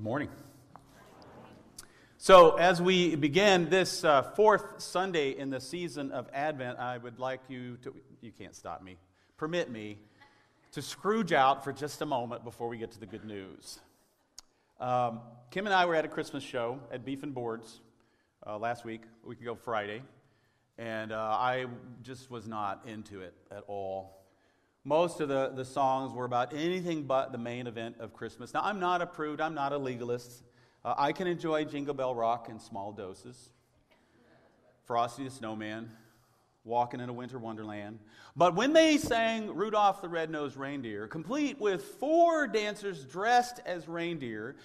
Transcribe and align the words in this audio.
Morning. 0.00 0.30
So, 2.16 2.56
as 2.56 2.80
we 2.80 3.16
begin 3.16 3.68
this 3.68 4.02
uh, 4.02 4.22
fourth 4.22 4.80
Sunday 4.80 5.36
in 5.36 5.50
the 5.50 5.60
season 5.60 6.10
of 6.10 6.26
Advent, 6.32 6.78
I 6.78 6.96
would 6.96 7.18
like 7.18 7.40
you 7.48 7.76
to, 7.82 7.94
you 8.22 8.32
can't 8.32 8.56
stop 8.56 8.82
me, 8.82 8.96
permit 9.36 9.70
me 9.70 9.98
to 10.72 10.80
scrooge 10.80 11.34
out 11.34 11.62
for 11.62 11.70
just 11.70 12.00
a 12.00 12.06
moment 12.06 12.44
before 12.44 12.68
we 12.68 12.78
get 12.78 12.90
to 12.92 12.98
the 12.98 13.04
good 13.04 13.26
news. 13.26 13.80
Um, 14.80 15.20
Kim 15.50 15.66
and 15.66 15.74
I 15.74 15.84
were 15.84 15.96
at 15.96 16.06
a 16.06 16.08
Christmas 16.08 16.42
show 16.42 16.80
at 16.90 17.04
Beef 17.04 17.22
and 17.22 17.34
Boards 17.34 17.80
uh, 18.46 18.56
last 18.56 18.86
week, 18.86 19.02
a 19.22 19.28
week 19.28 19.42
ago 19.42 19.54
Friday, 19.54 20.00
and 20.78 21.12
uh, 21.12 21.36
I 21.38 21.66
just 22.02 22.30
was 22.30 22.48
not 22.48 22.86
into 22.86 23.20
it 23.20 23.34
at 23.50 23.64
all. 23.66 24.19
Most 24.84 25.20
of 25.20 25.28
the, 25.28 25.52
the 25.54 25.64
songs 25.64 26.12
were 26.12 26.24
about 26.24 26.54
anything 26.54 27.02
but 27.02 27.32
the 27.32 27.38
main 27.38 27.66
event 27.66 27.96
of 28.00 28.14
Christmas. 28.14 28.54
Now, 28.54 28.62
I'm 28.62 28.80
not 28.80 29.02
a 29.02 29.06
prude, 29.06 29.40
I'm 29.40 29.54
not 29.54 29.72
a 29.72 29.78
legalist. 29.78 30.42
Uh, 30.82 30.94
I 30.96 31.12
can 31.12 31.26
enjoy 31.26 31.64
Jingle 31.64 31.92
Bell 31.92 32.14
Rock 32.14 32.48
in 32.48 32.58
small 32.58 32.92
doses, 32.92 33.50
Frosty 34.86 35.24
the 35.24 35.30
Snowman, 35.30 35.90
Walking 36.64 37.00
in 37.00 37.08
a 37.08 37.12
Winter 37.12 37.38
Wonderland. 37.38 37.98
But 38.36 38.54
when 38.54 38.72
they 38.72 38.96
sang 38.96 39.54
Rudolph 39.54 40.00
the 40.00 40.08
Red-Nosed 40.08 40.56
Reindeer, 40.56 41.06
complete 41.08 41.60
with 41.60 41.82
four 41.82 42.46
dancers 42.46 43.04
dressed 43.04 43.60
as 43.66 43.86
reindeer, 43.86 44.56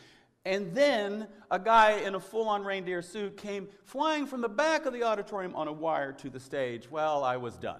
and 0.45 0.73
then 0.73 1.27
a 1.51 1.59
guy 1.59 1.99
in 1.99 2.15
a 2.15 2.19
full 2.19 2.47
on 2.47 2.63
reindeer 2.63 3.01
suit 3.01 3.35
came 3.35 3.67
flying 3.83 4.27
from 4.27 4.41
the 4.41 4.49
back 4.49 4.85
of 4.85 4.93
the 4.93 5.03
auditorium 5.03 5.55
on 5.55 5.67
a 5.67 5.73
wire 5.73 6.13
to 6.13 6.29
the 6.29 6.39
stage, 6.39 6.89
well, 6.89 7.23
I 7.23 7.37
was 7.37 7.57
done. 7.57 7.79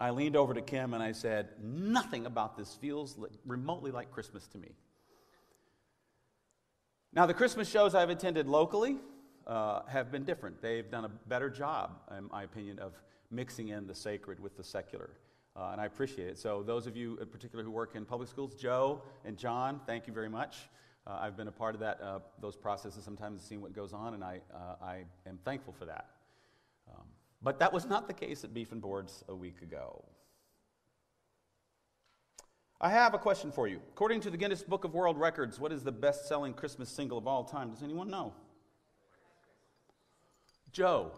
I 0.00 0.10
leaned 0.10 0.36
over 0.36 0.54
to 0.54 0.60
Kim 0.60 0.94
and 0.94 1.02
I 1.02 1.12
said, 1.12 1.48
Nothing 1.62 2.26
about 2.26 2.56
this 2.56 2.74
feels 2.74 3.16
remotely 3.44 3.90
like 3.90 4.10
Christmas 4.10 4.46
to 4.48 4.58
me. 4.58 4.70
Now, 7.12 7.26
the 7.26 7.34
Christmas 7.34 7.68
shows 7.68 7.94
I've 7.94 8.10
attended 8.10 8.46
locally 8.46 8.96
uh, 9.46 9.82
have 9.86 10.12
been 10.12 10.24
different. 10.24 10.60
They've 10.60 10.88
done 10.88 11.04
a 11.04 11.08
better 11.08 11.48
job, 11.50 11.98
in 12.16 12.28
my 12.30 12.42
opinion, 12.44 12.78
of 12.78 12.92
mixing 13.30 13.68
in 13.68 13.86
the 13.86 13.94
sacred 13.94 14.38
with 14.40 14.56
the 14.56 14.62
secular. 14.62 15.10
Uh, 15.56 15.70
and 15.72 15.80
I 15.80 15.86
appreciate 15.86 16.28
it. 16.28 16.38
So, 16.38 16.62
those 16.62 16.86
of 16.86 16.96
you 16.96 17.18
in 17.20 17.26
particular 17.26 17.64
who 17.64 17.70
work 17.70 17.96
in 17.96 18.04
public 18.04 18.28
schools, 18.28 18.54
Joe 18.54 19.02
and 19.24 19.36
John, 19.36 19.80
thank 19.86 20.06
you 20.06 20.12
very 20.12 20.28
much. 20.28 20.68
Uh, 21.06 21.18
I've 21.20 21.36
been 21.36 21.48
a 21.48 21.52
part 21.52 21.74
of 21.74 21.80
that, 21.80 22.00
uh, 22.02 22.18
those 22.40 22.54
processes 22.54 23.02
sometimes, 23.02 23.42
seeing 23.42 23.62
what 23.62 23.72
goes 23.72 23.92
on, 23.92 24.14
and 24.14 24.22
I, 24.22 24.40
uh, 24.54 24.84
I 24.84 25.04
am 25.26 25.38
thankful 25.44 25.72
for 25.72 25.86
that. 25.86 26.10
Um, 26.88 27.06
but 27.42 27.58
that 27.60 27.72
was 27.72 27.86
not 27.86 28.08
the 28.08 28.14
case 28.14 28.44
at 28.44 28.52
Beef 28.52 28.72
and 28.72 28.80
Boards 28.80 29.24
a 29.28 29.34
week 29.34 29.62
ago. 29.62 30.04
I 32.80 32.90
have 32.90 33.14
a 33.14 33.18
question 33.18 33.50
for 33.50 33.66
you. 33.66 33.80
According 33.90 34.20
to 34.20 34.30
the 34.30 34.36
Guinness 34.36 34.62
Book 34.62 34.84
of 34.84 34.94
World 34.94 35.18
Records, 35.18 35.58
what 35.58 35.72
is 35.72 35.82
the 35.82 35.92
best 35.92 36.28
selling 36.28 36.54
Christmas 36.54 36.88
single 36.88 37.18
of 37.18 37.26
all 37.26 37.44
time? 37.44 37.70
Does 37.70 37.82
anyone 37.82 38.08
know? 38.08 38.32
Joe. 40.70 41.12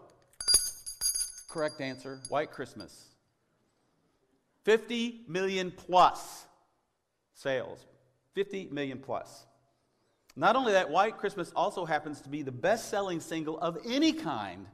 Correct 1.49 1.79
answer 1.81 2.19
White 2.29 2.51
Christmas. 2.51 3.09
50 4.63 5.21
million 5.27 5.71
plus 5.71 6.45
sales. 7.33 7.85
50 8.33 8.69
million 8.71 8.97
plus. 8.97 9.45
Not 10.35 10.55
only 10.55 10.71
that, 10.71 10.89
White 10.89 11.17
Christmas 11.17 11.51
also 11.55 11.85
happens 11.85 12.21
to 12.21 12.29
be 12.29 12.41
the 12.41 12.51
best 12.51 12.89
selling 12.89 13.19
single 13.19 13.59
of 13.59 13.77
any 13.85 14.13
kind 14.13 14.65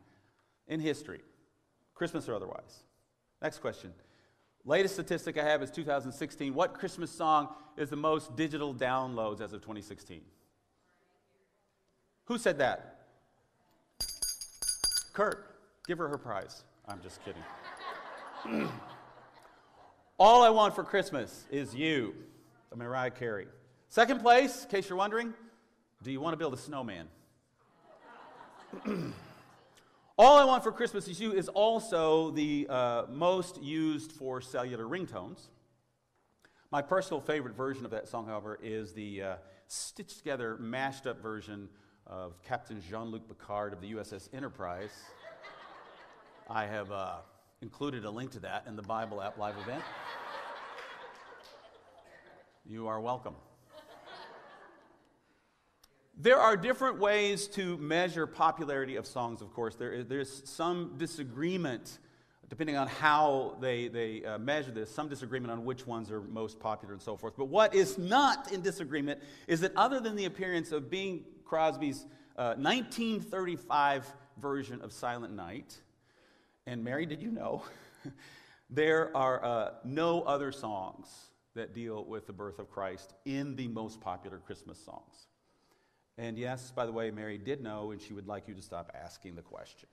in 0.68 0.80
history. 0.80 1.22
Christmas 1.98 2.30
or 2.30 2.36
otherwise. 2.36 2.84
Next 3.42 3.58
question. 3.58 3.92
Latest 4.66 4.94
statistic 4.94 5.38
I 5.38 5.44
have 5.44 5.64
is 5.64 5.72
2016. 5.72 6.53
What 6.53 6.76
Christmas 6.76 7.09
song 7.09 7.50
is 7.76 7.90
the 7.90 7.95
most 7.95 8.36
digital 8.36 8.73
downloads 8.73 9.42
as 9.42 9.53
of 9.53 9.62
2016? 9.62 10.22
Who 12.25 12.38
said 12.38 12.59
that? 12.59 13.00
Kurt. 15.13 15.56
Give 15.88 15.97
her 15.97 16.07
her 16.07 16.18
prize. 16.18 16.63
I'm 16.88 17.02
just 17.02 17.19
kidding. 17.24 17.41
All 20.19 20.44
I 20.44 20.50
want 20.50 20.75
for 20.75 20.84
Christmas 20.84 21.46
is 21.50 21.74
you, 21.74 22.13
Mariah 22.75 23.12
Carey. 23.12 23.47
Second 23.90 24.22
place, 24.22 24.66
in 24.66 24.69
case 24.69 24.90
you're 24.90 24.97
wondering, 24.97 25.34
do 26.03 26.12
you 26.12 26.19
want 26.19 26.34
to 26.34 26.38
build 26.38 26.53
a 26.53 26.57
snowman? 26.57 27.07
All 30.19 30.35
I 30.35 30.45
Want 30.45 30.63
for 30.63 30.72
Christmas 30.72 31.07
Is 31.07 31.22
You 31.22 31.31
is 31.31 31.47
also 31.47 32.31
the 32.31 32.66
uh, 32.67 33.03
most 33.07 33.61
used 33.61 34.11
for 34.11 34.41
cellular 34.41 34.85
ringtones. 34.85 35.50
My 36.72 36.81
personal 36.81 37.22
favorite 37.22 37.55
version 37.55 37.85
of 37.85 37.91
that 37.91 38.07
song, 38.07 38.25
however, 38.25 38.57
is 38.59 38.94
the 38.94 39.22
uh, 39.22 39.35
stitched 39.67 40.17
together, 40.17 40.57
mashed 40.57 41.06
up 41.06 41.22
version 41.22 41.69
of 42.07 42.41
Captain 42.41 42.81
Jean 42.89 43.11
Luc 43.11 43.27
Picard 43.27 43.73
of 43.73 43.81
the 43.81 43.94
USS 43.94 44.27
Enterprise. 44.33 44.89
I 46.50 46.66
have 46.66 46.91
uh, 46.91 47.17
included 47.61 48.03
a 48.03 48.09
link 48.09 48.31
to 48.31 48.39
that 48.39 48.66
in 48.67 48.75
the 48.75 48.81
Bible 48.81 49.22
app 49.22 49.38
live 49.38 49.56
event. 49.59 49.83
You 52.66 52.88
are 52.88 53.00
welcome. 53.00 53.35
There 56.19 56.39
are 56.39 56.57
different 56.57 56.97
ways 56.97 57.47
to 57.50 57.78
measure 57.78 58.25
popularity 58.25 58.95
of 58.95 59.05
songs, 59.05 59.39
of 59.44 59.53
course. 59.53 59.75
There, 59.75 60.03
there's 60.03 60.41
some 60.50 60.95
disagreement, 60.97 62.00
depending 62.50 62.75
on 62.75 62.88
how 62.88 63.55
they, 63.61 63.88
they 63.88 64.25
uh, 64.25 64.39
measure 64.39 64.72
this, 64.72 64.89
some 64.89 65.09
disagreement 65.09 65.51
on 65.51 65.63
which 65.63 65.85
ones 65.85 66.09
are 66.09 66.22
most 66.22 66.59
popular 66.59 66.95
and 66.95 67.01
so 67.03 67.17
forth. 67.17 67.35
But 67.38 67.50
what 67.50 67.75
is 67.75 68.00
not 68.00 68.51
in 68.51 68.61
disagreement 68.61 69.22
is 69.45 69.61
that 69.61 69.73
other 69.75 70.00
than 70.00 70.16
the 70.16 70.25
appearance 70.25 70.72
of 70.72 70.89
Bing 70.89 71.23
Crosby's 71.45 72.07
uh, 72.35 72.56
1935 72.57 74.11
version 74.41 74.81
of 74.81 74.91
Silent 74.91 75.35
Night, 75.35 75.75
and 76.66 76.83
Mary, 76.83 77.06
did 77.06 77.22
you 77.22 77.29
know? 77.29 77.61
there 78.72 79.16
are 79.16 79.45
uh, 79.45 79.72
no 79.83 80.23
other 80.23 80.51
songs 80.51 81.07
that 81.53 81.75
deal 81.75 82.03
with 82.06 82.25
the 82.25 82.33
birth 82.33 82.57
of 82.57 82.72
Christ 82.72 83.13
in 83.25 83.56
the 83.56 83.67
most 83.67 84.01
popular 84.01 84.39
Christmas 84.39 84.83
songs. 84.83 85.26
And 86.17 86.38
yes, 86.38 86.72
by 86.72 86.85
the 86.85 86.91
way, 86.91 87.11
Mary 87.11 87.38
did 87.38 87.61
know, 87.61 87.91
and 87.91 88.01
she 88.01 88.13
would 88.13 88.28
like 88.28 88.47
you 88.47 88.55
to 88.55 88.61
stop 88.61 88.91
asking 88.95 89.35
the 89.35 89.41
question. 89.41 89.88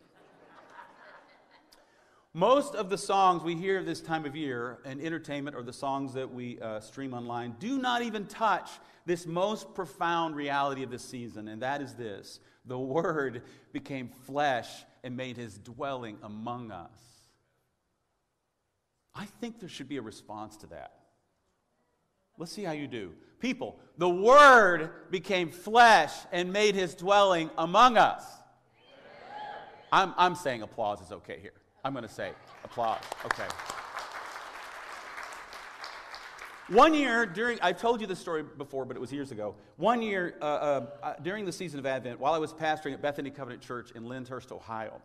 Most 2.37 2.75
of 2.75 2.91
the 2.91 2.99
songs 2.99 3.45
we 3.45 3.55
hear 3.55 3.85
this 3.85 4.01
time 4.01 4.25
of 4.25 4.35
year 4.35 4.79
in 4.85 5.01
entertainment 5.01 5.55
or 5.55 5.63
the 5.63 5.73
songs 5.73 6.15
that 6.15 6.33
we 6.33 6.59
uh, 6.59 6.81
stream 6.81 7.15
online 7.15 7.55
do 7.61 7.79
not 7.79 8.03
even 8.03 8.27
touch 8.27 8.71
this 9.07 9.25
most 9.25 9.73
profound 9.75 10.35
reality 10.35 10.83
of 10.83 10.91
this 10.91 11.05
season, 11.05 11.47
and 11.47 11.63
that 11.63 11.81
is 11.81 11.95
this 11.95 12.41
the 12.65 12.79
Word 12.79 13.43
became 13.73 14.09
flesh 14.09 14.69
and 15.05 15.17
made 15.17 15.37
his 15.37 15.59
dwelling 15.59 16.19
among 16.23 16.73
us. 16.73 16.99
I 19.15 19.27
think 19.27 19.61
there 19.61 19.69
should 19.69 19.89
be 19.89 19.99
a 19.99 20.03
response 20.03 20.57
to 20.59 20.67
that. 20.69 21.04
Let's 22.39 22.53
see 22.53 22.65
how 22.65 22.73
you 22.73 22.87
do. 22.87 23.13
People, 23.41 23.79
the 23.99 24.09
Word 24.09 24.91
became 25.11 25.51
flesh 25.51 26.13
and 26.33 26.53
made 26.53 26.75
his 26.75 26.95
dwelling 26.95 27.51
among 27.59 27.97
us. 27.97 28.25
I'm, 29.93 30.15
I'm 30.17 30.35
saying 30.35 30.63
applause 30.63 31.01
is 31.01 31.13
okay 31.13 31.39
here. 31.41 31.53
I'm 31.85 31.93
going 31.93 32.07
to 32.07 32.13
say 32.13 32.33
applause. 32.65 33.03
Okay. 33.27 33.47
One 36.69 36.95
year 36.95 37.27
during, 37.27 37.61
I've 37.61 37.79
told 37.79 38.01
you 38.01 38.07
this 38.07 38.19
story 38.19 38.43
before, 38.43 38.87
but 38.87 38.97
it 38.97 39.01
was 39.01 39.13
years 39.13 39.31
ago. 39.31 39.55
One 39.77 40.01
year 40.01 40.35
uh, 40.41 40.45
uh, 40.45 40.87
uh, 41.03 41.15
during 41.23 41.45
the 41.45 41.53
season 41.53 41.79
of 41.79 41.85
Advent, 41.85 42.19
while 42.19 42.33
I 42.33 42.39
was 42.39 42.55
pastoring 42.55 42.95
at 42.95 43.03
Bethany 43.03 43.31
Covenant 43.31 43.61
Church 43.61 43.91
in 43.91 44.07
Lyndhurst, 44.07 44.51
Ohio, 44.51 45.03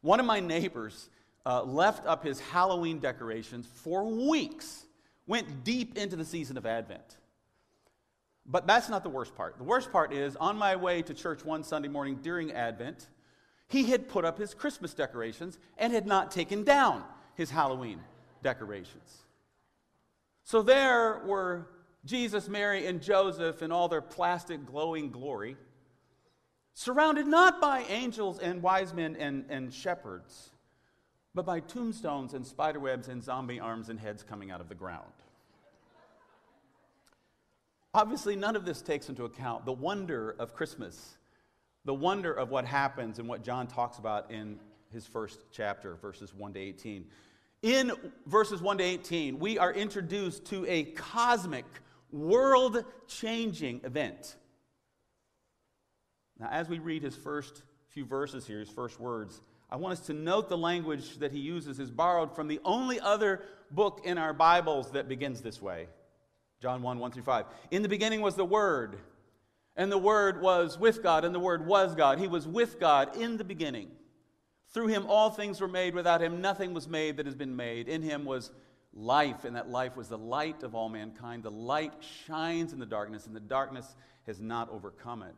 one 0.00 0.18
of 0.18 0.26
my 0.26 0.40
neighbors 0.40 1.10
uh, 1.44 1.62
left 1.62 2.06
up 2.06 2.24
his 2.24 2.40
Halloween 2.40 2.98
decorations 2.98 3.66
for 3.66 4.04
weeks 4.04 4.85
went 5.26 5.64
deep 5.64 5.96
into 5.96 6.16
the 6.16 6.24
season 6.24 6.56
of 6.56 6.66
Advent. 6.66 7.16
But 8.44 8.66
that's 8.66 8.88
not 8.88 9.02
the 9.02 9.10
worst 9.10 9.34
part. 9.34 9.58
The 9.58 9.64
worst 9.64 9.90
part 9.90 10.12
is 10.12 10.36
on 10.36 10.56
my 10.56 10.76
way 10.76 11.02
to 11.02 11.14
church 11.14 11.44
one 11.44 11.64
Sunday 11.64 11.88
morning 11.88 12.20
during 12.22 12.52
Advent, 12.52 13.08
he 13.68 13.84
had 13.90 14.08
put 14.08 14.24
up 14.24 14.38
his 14.38 14.54
Christmas 14.54 14.94
decorations 14.94 15.58
and 15.76 15.92
had 15.92 16.06
not 16.06 16.30
taken 16.30 16.62
down 16.62 17.02
his 17.34 17.50
Halloween 17.50 18.00
decorations. 18.42 19.24
So 20.44 20.62
there 20.62 21.22
were 21.26 21.66
Jesus, 22.04 22.48
Mary, 22.48 22.86
and 22.86 23.02
Joseph 23.02 23.62
in 23.62 23.72
all 23.72 23.88
their 23.88 24.00
plastic 24.00 24.64
glowing 24.64 25.10
glory, 25.10 25.56
surrounded 26.72 27.26
not 27.26 27.60
by 27.60 27.80
angels 27.88 28.38
and 28.38 28.62
wise 28.62 28.94
men 28.94 29.16
and, 29.16 29.44
and 29.48 29.74
shepherds, 29.74 30.50
but 31.34 31.44
by 31.44 31.58
tombstones 31.58 32.32
and 32.32 32.46
spiderwebs 32.46 33.08
and 33.08 33.24
zombie 33.24 33.58
arms 33.58 33.88
and 33.88 33.98
heads 33.98 34.22
coming 34.22 34.52
out 34.52 34.60
of 34.60 34.68
the 34.68 34.74
ground. 34.76 35.12
Obviously, 37.96 38.36
none 38.36 38.56
of 38.56 38.66
this 38.66 38.82
takes 38.82 39.08
into 39.08 39.24
account 39.24 39.64
the 39.64 39.72
wonder 39.72 40.36
of 40.38 40.52
Christmas, 40.52 41.16
the 41.86 41.94
wonder 41.94 42.30
of 42.30 42.50
what 42.50 42.66
happens 42.66 43.18
and 43.18 43.26
what 43.26 43.42
John 43.42 43.66
talks 43.66 43.96
about 43.96 44.30
in 44.30 44.58
his 44.92 45.06
first 45.06 45.44
chapter, 45.50 45.94
verses 45.94 46.34
1 46.34 46.52
to 46.52 46.60
18. 46.60 47.06
In 47.62 47.92
verses 48.26 48.60
1 48.60 48.76
to 48.78 48.84
18, 48.84 49.38
we 49.38 49.56
are 49.56 49.72
introduced 49.72 50.44
to 50.48 50.66
a 50.66 50.84
cosmic, 50.84 51.64
world 52.12 52.84
changing 53.08 53.80
event. 53.82 54.36
Now, 56.38 56.50
as 56.50 56.68
we 56.68 56.78
read 56.80 57.02
his 57.02 57.16
first 57.16 57.62
few 57.88 58.04
verses 58.04 58.46
here, 58.46 58.58
his 58.58 58.68
first 58.68 59.00
words, 59.00 59.40
I 59.70 59.76
want 59.76 59.98
us 59.98 60.06
to 60.08 60.12
note 60.12 60.50
the 60.50 60.58
language 60.58 61.16
that 61.20 61.32
he 61.32 61.38
uses 61.38 61.80
is 61.80 61.90
borrowed 61.90 62.36
from 62.36 62.46
the 62.46 62.60
only 62.62 63.00
other 63.00 63.40
book 63.70 64.02
in 64.04 64.18
our 64.18 64.34
Bibles 64.34 64.90
that 64.90 65.08
begins 65.08 65.40
this 65.40 65.62
way 65.62 65.86
John 66.60 66.82
1 66.82 66.98
1 66.98 67.12
through 67.12 67.22
5. 67.22 67.46
In 67.70 67.82
the 67.82 67.88
beginning 67.88 68.20
was 68.20 68.34
the 68.34 68.44
Word, 68.44 68.98
and 69.76 69.92
the 69.92 69.98
Word 69.98 70.40
was 70.40 70.78
with 70.78 71.02
God, 71.02 71.24
and 71.24 71.34
the 71.34 71.40
Word 71.40 71.66
was 71.66 71.94
God. 71.94 72.18
He 72.18 72.28
was 72.28 72.46
with 72.46 72.80
God 72.80 73.16
in 73.16 73.36
the 73.36 73.44
beginning. 73.44 73.90
Through 74.70 74.88
him 74.88 75.06
all 75.08 75.30
things 75.30 75.60
were 75.60 75.68
made. 75.68 75.94
Without 75.94 76.20
him 76.20 76.40
nothing 76.40 76.74
was 76.74 76.88
made 76.88 77.16
that 77.16 77.26
has 77.26 77.34
been 77.34 77.56
made. 77.56 77.88
In 77.88 78.02
him 78.02 78.24
was 78.24 78.50
life, 78.92 79.44
and 79.44 79.56
that 79.56 79.68
life 79.68 79.96
was 79.96 80.08
the 80.08 80.18
light 80.18 80.62
of 80.62 80.74
all 80.74 80.88
mankind. 80.88 81.42
The 81.42 81.50
light 81.50 81.92
shines 82.26 82.72
in 82.72 82.78
the 82.78 82.86
darkness, 82.86 83.26
and 83.26 83.36
the 83.36 83.40
darkness 83.40 83.94
has 84.26 84.40
not 84.40 84.70
overcome 84.70 85.22
it. 85.22 85.34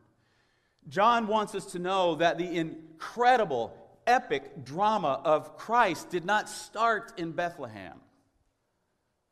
John 0.88 1.26
wants 1.26 1.54
us 1.54 1.66
to 1.72 1.78
know 1.78 2.14
that 2.16 2.38
the 2.38 2.56
incredible, 2.56 3.76
epic 4.06 4.64
drama 4.64 5.20
of 5.24 5.56
Christ 5.56 6.10
did 6.10 6.24
not 6.24 6.48
start 6.48 7.12
in 7.18 7.32
Bethlehem. 7.32 8.00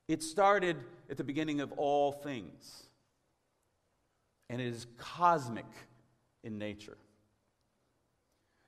It 0.09 0.23
started 0.23 0.77
at 1.11 1.17
the 1.17 1.25
beginning 1.25 1.61
of 1.61 1.73
all 1.73 2.13
things, 2.13 2.85
and 4.49 4.61
it 4.61 4.67
is 4.67 4.87
cosmic 4.99 5.67
in 6.43 6.59
nature. 6.59 6.97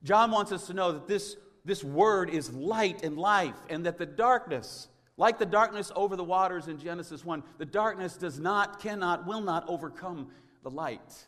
John 0.02 0.31
wants 0.31 0.52
us 0.52 0.67
to 0.67 0.75
know 0.75 0.93
that 0.93 1.06
this, 1.06 1.37
this 1.64 1.82
word 1.82 2.31
is 2.31 2.52
light 2.52 3.02
and 3.02 3.19
life, 3.19 3.56
and 3.69 3.87
that 3.87 3.99
the 3.99 4.06
darkness, 4.06 4.88
like 5.17 5.38
the 5.38 5.46
darkness 5.46 5.90
over 5.94 6.17
the 6.17 6.25
waters 6.25 6.69
in 6.69 6.79
Genesis 6.79 7.25
1, 7.25 7.43
the 7.58 7.67
darkness 7.67 8.17
does 8.17 8.38
not, 8.38 8.81
cannot, 8.81 9.26
will 9.26 9.41
not 9.41 9.64
overcome 9.69 10.29
the 10.62 10.70
light. 10.70 11.26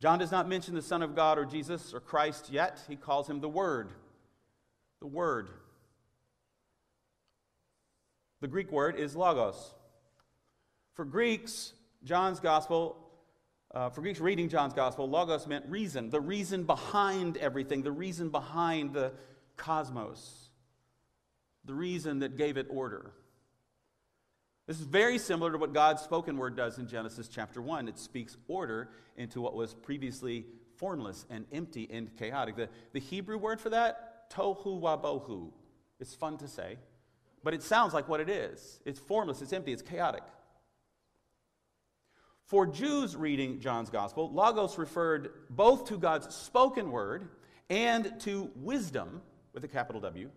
John 0.00 0.18
does 0.18 0.32
not 0.32 0.48
mention 0.48 0.74
the 0.74 0.82
Son 0.82 1.02
of 1.02 1.14
God 1.14 1.38
or 1.38 1.44
Jesus 1.44 1.92
or 1.92 2.00
Christ 2.00 2.48
yet. 2.50 2.80
He 2.88 2.96
calls 2.96 3.28
him 3.28 3.40
the 3.40 3.48
Word. 3.48 3.90
The 5.00 5.06
Word. 5.06 5.50
The 8.40 8.48
Greek 8.48 8.72
word 8.72 8.96
is 8.96 9.14
logos. 9.14 9.74
For 10.94 11.04
Greeks, 11.04 11.72
John's 12.04 12.40
gospel, 12.40 12.96
uh, 13.74 13.90
for 13.90 14.00
Greeks 14.00 14.20
reading 14.20 14.48
John's 14.48 14.72
gospel, 14.72 15.08
logos 15.08 15.46
meant 15.46 15.66
reason, 15.68 16.10
the 16.10 16.20
reason 16.20 16.64
behind 16.64 17.36
everything, 17.36 17.82
the 17.82 17.92
reason 17.92 18.30
behind 18.30 18.94
the 18.94 19.12
cosmos, 19.56 20.48
the 21.64 21.74
reason 21.74 22.20
that 22.20 22.36
gave 22.36 22.56
it 22.56 22.66
order. 22.70 23.12
This 24.66 24.80
is 24.80 24.86
very 24.86 25.18
similar 25.18 25.52
to 25.52 25.58
what 25.58 25.74
God's 25.74 26.02
spoken 26.02 26.36
word 26.36 26.56
does 26.56 26.78
in 26.78 26.86
Genesis 26.86 27.28
chapter 27.28 27.60
1. 27.60 27.88
It 27.88 27.98
speaks 27.98 28.36
order 28.48 28.88
into 29.16 29.40
what 29.40 29.54
was 29.54 29.74
previously 29.74 30.46
formless 30.76 31.26
and 31.28 31.44
empty 31.52 31.88
and 31.90 32.16
chaotic. 32.16 32.56
The, 32.56 32.68
the 32.92 33.00
Hebrew 33.00 33.36
word 33.36 33.60
for 33.60 33.70
that, 33.70 34.30
tohu 34.30 34.80
wabohu. 34.80 35.50
It's 35.98 36.14
fun 36.14 36.38
to 36.38 36.48
say, 36.48 36.78
but 37.42 37.54
it 37.54 37.62
sounds 37.62 37.94
like 37.94 38.08
what 38.08 38.20
it 38.20 38.28
is. 38.28 38.80
It's 38.84 38.98
formless, 38.98 39.42
it's 39.42 39.52
empty, 39.52 39.72
it's 39.72 39.82
chaotic. 39.82 40.22
For 42.44 42.66
Jews 42.66 43.14
reading 43.16 43.60
John's 43.60 43.90
gospel, 43.90 44.30
logos 44.32 44.76
referred 44.76 45.30
both 45.50 45.86
to 45.88 45.98
God's 45.98 46.34
spoken 46.34 46.90
word 46.90 47.28
and 47.68 48.12
to 48.20 48.50
wisdom 48.56 49.22
with 49.52 49.64
a 49.64 49.68
capital 49.68 50.00
W 50.00 50.30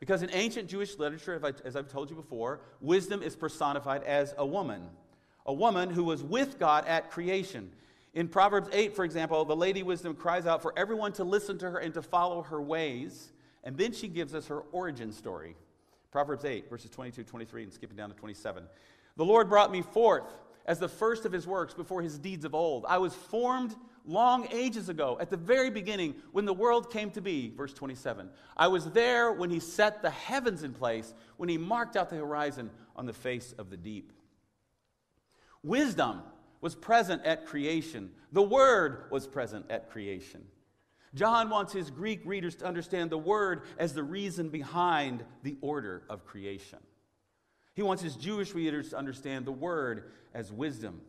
because 0.00 0.22
in 0.22 0.30
ancient 0.32 0.68
Jewish 0.68 0.98
literature, 0.98 1.40
as 1.64 1.76
I've 1.76 1.88
told 1.88 2.08
you 2.08 2.16
before, 2.16 2.62
wisdom 2.80 3.22
is 3.22 3.36
personified 3.36 4.02
as 4.04 4.34
a 4.38 4.46
woman, 4.46 4.88
a 5.44 5.52
woman 5.52 5.90
who 5.90 6.04
was 6.04 6.24
with 6.24 6.58
God 6.58 6.86
at 6.86 7.10
creation. 7.10 7.70
In 8.14 8.26
Proverbs 8.26 8.70
8, 8.72 8.96
for 8.96 9.04
example, 9.04 9.44
the 9.44 9.54
Lady 9.54 9.82
Wisdom 9.82 10.14
cries 10.14 10.46
out 10.46 10.62
for 10.62 10.72
everyone 10.76 11.12
to 11.12 11.24
listen 11.24 11.58
to 11.58 11.70
her 11.70 11.78
and 11.78 11.92
to 11.94 12.02
follow 12.02 12.42
her 12.42 12.60
ways. 12.60 13.30
And 13.62 13.76
then 13.76 13.92
she 13.92 14.08
gives 14.08 14.34
us 14.34 14.46
her 14.46 14.60
origin 14.72 15.12
story. 15.12 15.54
Proverbs 16.10 16.44
8, 16.44 16.68
verses 16.68 16.90
22, 16.90 17.24
23, 17.24 17.64
and 17.64 17.72
skipping 17.72 17.96
down 17.96 18.10
to 18.10 18.16
27. 18.16 18.64
The 19.16 19.24
Lord 19.24 19.48
brought 19.48 19.70
me 19.70 19.82
forth 19.82 20.24
as 20.66 20.78
the 20.78 20.88
first 20.88 21.24
of 21.24 21.32
his 21.32 21.46
works 21.46 21.74
before 21.74 22.02
his 22.02 22.18
deeds 22.18 22.44
of 22.44 22.54
old. 22.54 22.84
I 22.88 22.98
was 22.98 23.14
formed 23.14 23.74
long 24.04 24.48
ages 24.50 24.88
ago, 24.88 25.18
at 25.20 25.30
the 25.30 25.36
very 25.36 25.70
beginning, 25.70 26.14
when 26.32 26.44
the 26.44 26.54
world 26.54 26.90
came 26.90 27.10
to 27.12 27.20
be. 27.20 27.52
Verse 27.56 27.72
27. 27.72 28.28
I 28.56 28.68
was 28.68 28.86
there 28.86 29.32
when 29.32 29.50
he 29.50 29.60
set 29.60 30.02
the 30.02 30.10
heavens 30.10 30.62
in 30.62 30.72
place, 30.72 31.14
when 31.36 31.48
he 31.48 31.58
marked 31.58 31.96
out 31.96 32.10
the 32.10 32.16
horizon 32.16 32.70
on 32.96 33.06
the 33.06 33.12
face 33.12 33.54
of 33.58 33.70
the 33.70 33.76
deep. 33.76 34.12
Wisdom 35.62 36.22
was 36.60 36.74
present 36.74 37.24
at 37.24 37.46
creation, 37.46 38.10
the 38.32 38.42
Word 38.42 39.04
was 39.10 39.26
present 39.26 39.66
at 39.70 39.90
creation. 39.90 40.42
John 41.14 41.50
wants 41.50 41.72
his 41.72 41.90
Greek 41.90 42.20
readers 42.24 42.54
to 42.56 42.66
understand 42.66 43.10
the 43.10 43.18
Word 43.18 43.62
as 43.78 43.94
the 43.94 44.02
reason 44.02 44.48
behind 44.48 45.24
the 45.42 45.56
order 45.60 46.04
of 46.08 46.24
creation. 46.24 46.78
He 47.74 47.82
wants 47.82 48.02
his 48.02 48.16
Jewish 48.16 48.54
readers 48.54 48.90
to 48.90 48.98
understand 48.98 49.44
the 49.44 49.52
Word 49.52 50.12
as 50.34 50.52
wisdom, 50.52 51.00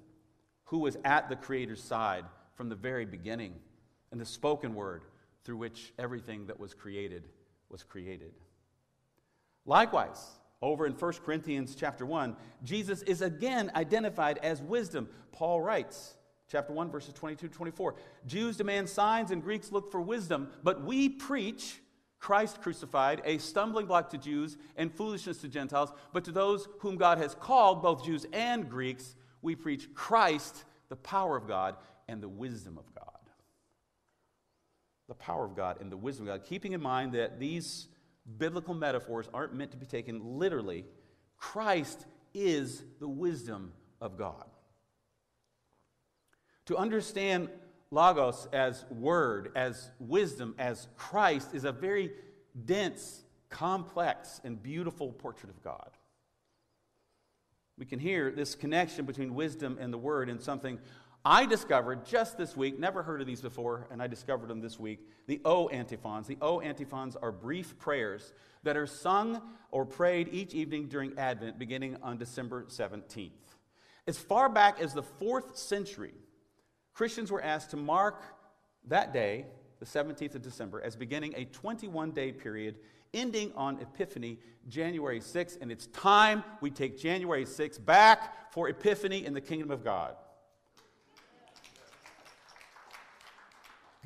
who 0.66 0.80
was 0.80 0.98
at 1.04 1.30
the 1.30 1.36
Creator's 1.36 1.84
side 1.84 2.26
from 2.56 2.70
the 2.70 2.76
very 2.76 3.06
beginning, 3.06 3.54
and 4.12 4.20
the 4.20 4.26
spoken 4.26 4.76
word 4.76 5.04
through 5.44 5.58
which 5.58 5.94
everything 5.98 6.48
that 6.48 6.60
was 6.60 6.74
created 6.74 7.28
was 7.70 7.84
created. 7.84 8.34
Likewise, 9.66 10.24
over 10.62 10.86
in 10.86 10.94
1 10.94 11.14
Corinthians 11.26 11.76
chapter 11.76 12.06
1, 12.06 12.36
Jesus 12.64 13.02
is 13.04 13.22
again 13.22 13.72
identified 13.76 14.38
as 14.40 14.62
wisdom. 14.62 15.10
Paul 15.32 15.62
writes, 15.62 16.16
chapter 16.52 16.74
1, 16.74 16.92
verses 16.92 17.14
22 17.14 17.48
to 17.48 17.54
24 17.54 17.96
Jews 18.28 18.58
demand 18.58 18.90
signs 18.90 19.32
and 19.32 19.42
Greeks 19.42 19.72
look 19.72 19.90
for 19.92 20.02
wisdom, 20.02 20.50
but 20.64 20.84
we 20.84 21.08
preach 21.08 21.80
Christ 22.20 22.62
crucified, 22.62 23.22
a 23.26 23.40
stumbling 23.40 23.88
block 23.88 24.10
to 24.12 24.18
Jews 24.18 24.58
and 24.76 24.94
foolishness 24.94 25.40
to 25.40 25.48
Gentiles, 25.48 25.92
but 26.14 26.24
to 26.26 26.32
those 26.32 26.68
whom 26.80 26.98
God 26.98 27.18
has 27.18 27.34
called, 27.34 27.82
both 27.82 28.06
Jews 28.06 28.28
and 28.32 28.70
Greeks, 28.70 29.16
we 29.42 29.56
preach 29.56 29.92
Christ, 29.96 30.66
the 30.90 30.96
power 30.98 31.36
of 31.36 31.48
God 31.48 31.78
and 32.08 32.22
the 32.22 32.30
wisdom 32.30 32.78
of 32.78 32.94
God. 32.94 33.08
The 35.08 35.16
power 35.16 35.46
of 35.46 35.56
God 35.56 35.82
and 35.82 35.92
the 35.92 35.98
wisdom 35.98 36.28
of 36.28 36.34
God, 36.34 36.48
keeping 36.48 36.74
in 36.74 36.82
mind 36.82 37.14
that 37.14 37.40
these 37.40 37.88
biblical 38.38 38.76
metaphors 38.76 39.28
aren't 39.34 39.56
meant 39.56 39.72
to 39.72 39.78
be 39.78 39.88
taken 39.88 40.38
literally. 40.38 40.86
Christ 41.38 42.06
is 42.36 42.84
the 43.00 43.08
wisdom 43.08 43.74
of 44.00 44.16
God. 44.18 44.51
To 46.68 46.78
understand 46.78 47.50
Logos 47.92 48.48
as 48.54 48.86
word, 48.90 49.52
as 49.56 49.92
wisdom, 50.00 50.56
as 50.58 50.88
Christ 50.96 51.54
is 51.54 51.66
a 51.66 51.72
very 51.72 52.12
dense, 52.66 53.24
complex, 53.50 54.40
and 54.44 54.62
beautiful 54.62 55.12
portrait 55.12 55.50
of 55.50 55.62
God. 55.62 55.90
We 57.78 57.86
can 57.86 58.00
hear 58.00 58.32
this 58.32 58.56
connection 58.56 59.06
between 59.06 59.34
wisdom 59.34 59.78
and 59.80 59.92
the 59.92 59.98
word 59.98 60.30
in 60.30 60.40
something 60.40 60.80
I 61.24 61.46
discovered 61.46 62.06
just 62.06 62.38
this 62.38 62.58
week, 62.58 62.80
never 62.80 63.04
heard 63.04 63.22
of 63.22 63.28
these 63.28 63.42
before, 63.42 63.88
and 63.92 64.02
I 64.02 64.08
discovered 64.08 64.48
them 64.48 64.60
this 64.60 64.80
week 64.80 65.08
the 65.28 65.40
O 65.46 65.68
antiphons. 65.70 66.28
The 66.28 66.38
O 66.42 66.62
antiphons 66.62 67.16
are 67.16 67.32
brief 67.32 67.78
prayers 67.78 68.34
that 68.64 68.76
are 68.76 68.88
sung 68.88 69.42
or 69.70 69.86
prayed 69.86 70.30
each 70.32 70.54
evening 70.54 70.88
during 70.88 71.18
Advent 71.18 71.60
beginning 71.60 71.98
on 72.02 72.18
December 72.18 72.66
17th. 72.66 73.32
As 74.08 74.18
far 74.18 74.50
back 74.50 74.82
as 74.82 74.94
the 74.94 75.04
fourth 75.04 75.58
century, 75.58 76.14
Christians 77.02 77.32
were 77.32 77.42
asked 77.42 77.72
to 77.72 77.78
mark 77.78 78.22
that 78.88 79.12
day, 79.12 79.48
the 79.80 79.88
17th 79.88 80.36
of 80.36 80.44
December, 80.44 80.80
as 80.84 80.96
beginning 80.96 81.34
a 81.36 81.46
21 81.46 82.12
day 82.12 82.32
period 82.32 82.76
ending 83.12 83.52
on 83.56 83.80
Epiphany, 83.82 84.38
January 84.70 85.20
6th. 85.20 85.60
And 85.62 85.72
it's 85.72 85.88
time 85.88 86.44
we 86.62 86.70
take 86.70 87.00
January 87.00 87.46
6th 87.46 87.84
back 87.84 88.54
for 88.54 88.70
Epiphany 88.70 89.26
in 89.26 89.34
the 89.34 89.42
kingdom 89.42 89.72
of 89.72 89.84
God. 89.84 90.14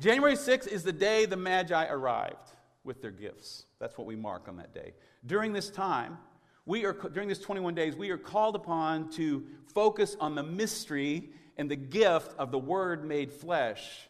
January 0.00 0.36
6th 0.36 0.66
is 0.66 0.82
the 0.82 0.90
day 0.90 1.26
the 1.26 1.36
Magi 1.36 1.86
arrived 1.88 2.48
with 2.82 3.02
their 3.02 3.10
gifts. 3.10 3.66
That's 3.78 3.98
what 3.98 4.06
we 4.06 4.16
mark 4.16 4.48
on 4.48 4.56
that 4.56 4.72
day. 4.72 4.94
During 5.26 5.52
this 5.52 5.68
time, 5.68 6.16
we 6.64 6.86
are 6.86 6.94
during 6.94 7.28
this 7.28 7.40
21 7.40 7.74
days, 7.74 7.94
we 7.94 8.08
are 8.08 8.16
called 8.16 8.56
upon 8.56 9.10
to 9.10 9.44
focus 9.74 10.16
on 10.18 10.34
the 10.34 10.42
mystery 10.42 11.28
and 11.56 11.70
the 11.70 11.76
gift 11.76 12.34
of 12.38 12.50
the 12.50 12.58
Word 12.58 13.04
made 13.04 13.32
flesh. 13.32 14.08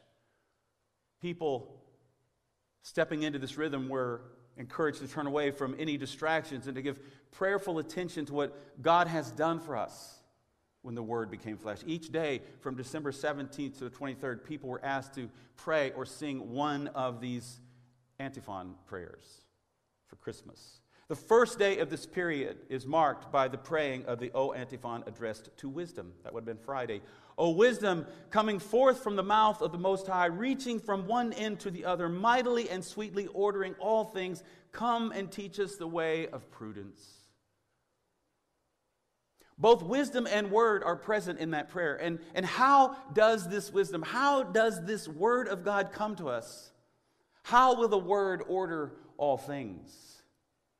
People 1.20 1.80
stepping 2.82 3.22
into 3.22 3.38
this 3.38 3.56
rhythm 3.56 3.88
were 3.88 4.22
encouraged 4.56 5.00
to 5.00 5.08
turn 5.08 5.26
away 5.26 5.50
from 5.50 5.74
any 5.78 5.96
distractions 5.96 6.66
and 6.66 6.76
to 6.76 6.82
give 6.82 6.98
prayerful 7.32 7.78
attention 7.78 8.24
to 8.26 8.34
what 8.34 8.82
God 8.82 9.06
has 9.06 9.30
done 9.30 9.60
for 9.60 9.76
us 9.76 10.20
when 10.82 10.94
the 10.94 11.02
Word 11.02 11.30
became 11.30 11.56
flesh. 11.56 11.78
Each 11.86 12.10
day 12.10 12.42
from 12.60 12.76
December 12.76 13.12
17th 13.12 13.78
to 13.78 13.84
the 13.84 13.90
23rd, 13.90 14.44
people 14.44 14.70
were 14.70 14.84
asked 14.84 15.14
to 15.14 15.28
pray 15.56 15.90
or 15.92 16.06
sing 16.06 16.52
one 16.52 16.88
of 16.88 17.20
these 17.20 17.60
antiphon 18.18 18.74
prayers 18.86 19.42
for 20.06 20.16
Christmas. 20.16 20.80
The 21.08 21.16
first 21.16 21.58
day 21.58 21.78
of 21.78 21.88
this 21.88 22.04
period 22.04 22.58
is 22.68 22.86
marked 22.86 23.30
by 23.30 23.46
the 23.46 23.58
praying 23.58 24.06
of 24.06 24.18
the 24.18 24.32
O 24.34 24.52
antiphon 24.52 25.04
addressed 25.06 25.50
to 25.58 25.68
wisdom. 25.68 26.12
That 26.24 26.32
would 26.34 26.40
have 26.40 26.46
been 26.46 26.64
Friday. 26.64 27.00
O 27.38 27.50
wisdom, 27.50 28.06
coming 28.30 28.58
forth 28.58 29.02
from 29.02 29.16
the 29.16 29.22
mouth 29.22 29.60
of 29.60 29.72
the 29.72 29.78
Most 29.78 30.06
High, 30.06 30.26
reaching 30.26 30.80
from 30.80 31.06
one 31.06 31.32
end 31.34 31.60
to 31.60 31.70
the 31.70 31.84
other, 31.84 32.08
mightily 32.08 32.70
and 32.70 32.84
sweetly 32.84 33.26
ordering 33.28 33.74
all 33.78 34.04
things, 34.04 34.42
come 34.72 35.12
and 35.12 35.30
teach 35.30 35.60
us 35.60 35.76
the 35.76 35.86
way 35.86 36.28
of 36.28 36.50
prudence. 36.50 37.02
Both 39.58 39.82
wisdom 39.82 40.26
and 40.30 40.50
word 40.50 40.82
are 40.84 40.96
present 40.96 41.38
in 41.38 41.52
that 41.52 41.70
prayer. 41.70 41.96
And, 41.96 42.18
and 42.34 42.44
how 42.44 42.96
does 43.12 43.48
this 43.48 43.72
wisdom, 43.72 44.02
how 44.02 44.42
does 44.42 44.84
this 44.84 45.08
word 45.08 45.48
of 45.48 45.64
God 45.64 45.92
come 45.92 46.16
to 46.16 46.28
us? 46.28 46.72
How 47.42 47.76
will 47.76 47.88
the 47.88 47.98
word 47.98 48.42
order 48.48 48.92
all 49.18 49.36
things? 49.38 50.16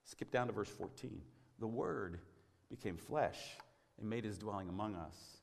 Skip 0.05 0.31
down 0.31 0.47
to 0.47 0.53
verse 0.53 0.69
14. 0.69 1.21
The 1.59 1.67
Word 1.67 2.21
became 2.71 2.97
flesh 2.97 3.39
and 3.99 4.09
made 4.09 4.25
his 4.25 4.39
dwelling 4.39 4.69
among 4.69 4.95
us. 4.95 5.36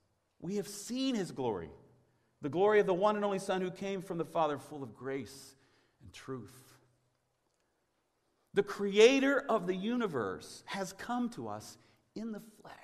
We 0.44 0.58
have 0.58 0.68
seen 0.68 1.16
his 1.16 1.32
glory, 1.32 1.70
the 2.42 2.50
glory 2.50 2.82
of 2.82 2.86
the 2.86 2.94
one 2.94 3.16
and 3.16 3.24
only 3.24 3.40
Son 3.40 3.62
who 3.62 3.72
came 3.72 4.02
from 4.02 4.18
the 4.18 4.26
Father, 4.26 4.58
full 4.58 4.84
of 4.84 4.94
grace 4.94 5.56
and 6.02 6.12
truth. 6.12 6.54
The 8.54 8.62
creator 8.62 9.40
of 9.48 9.68
the 9.68 9.74
universe 9.76 10.64
has 10.66 10.92
come 10.92 11.30
to 11.30 11.48
us 11.48 11.78
in 12.14 12.34
the 12.34 12.42
flesh. 12.62 12.76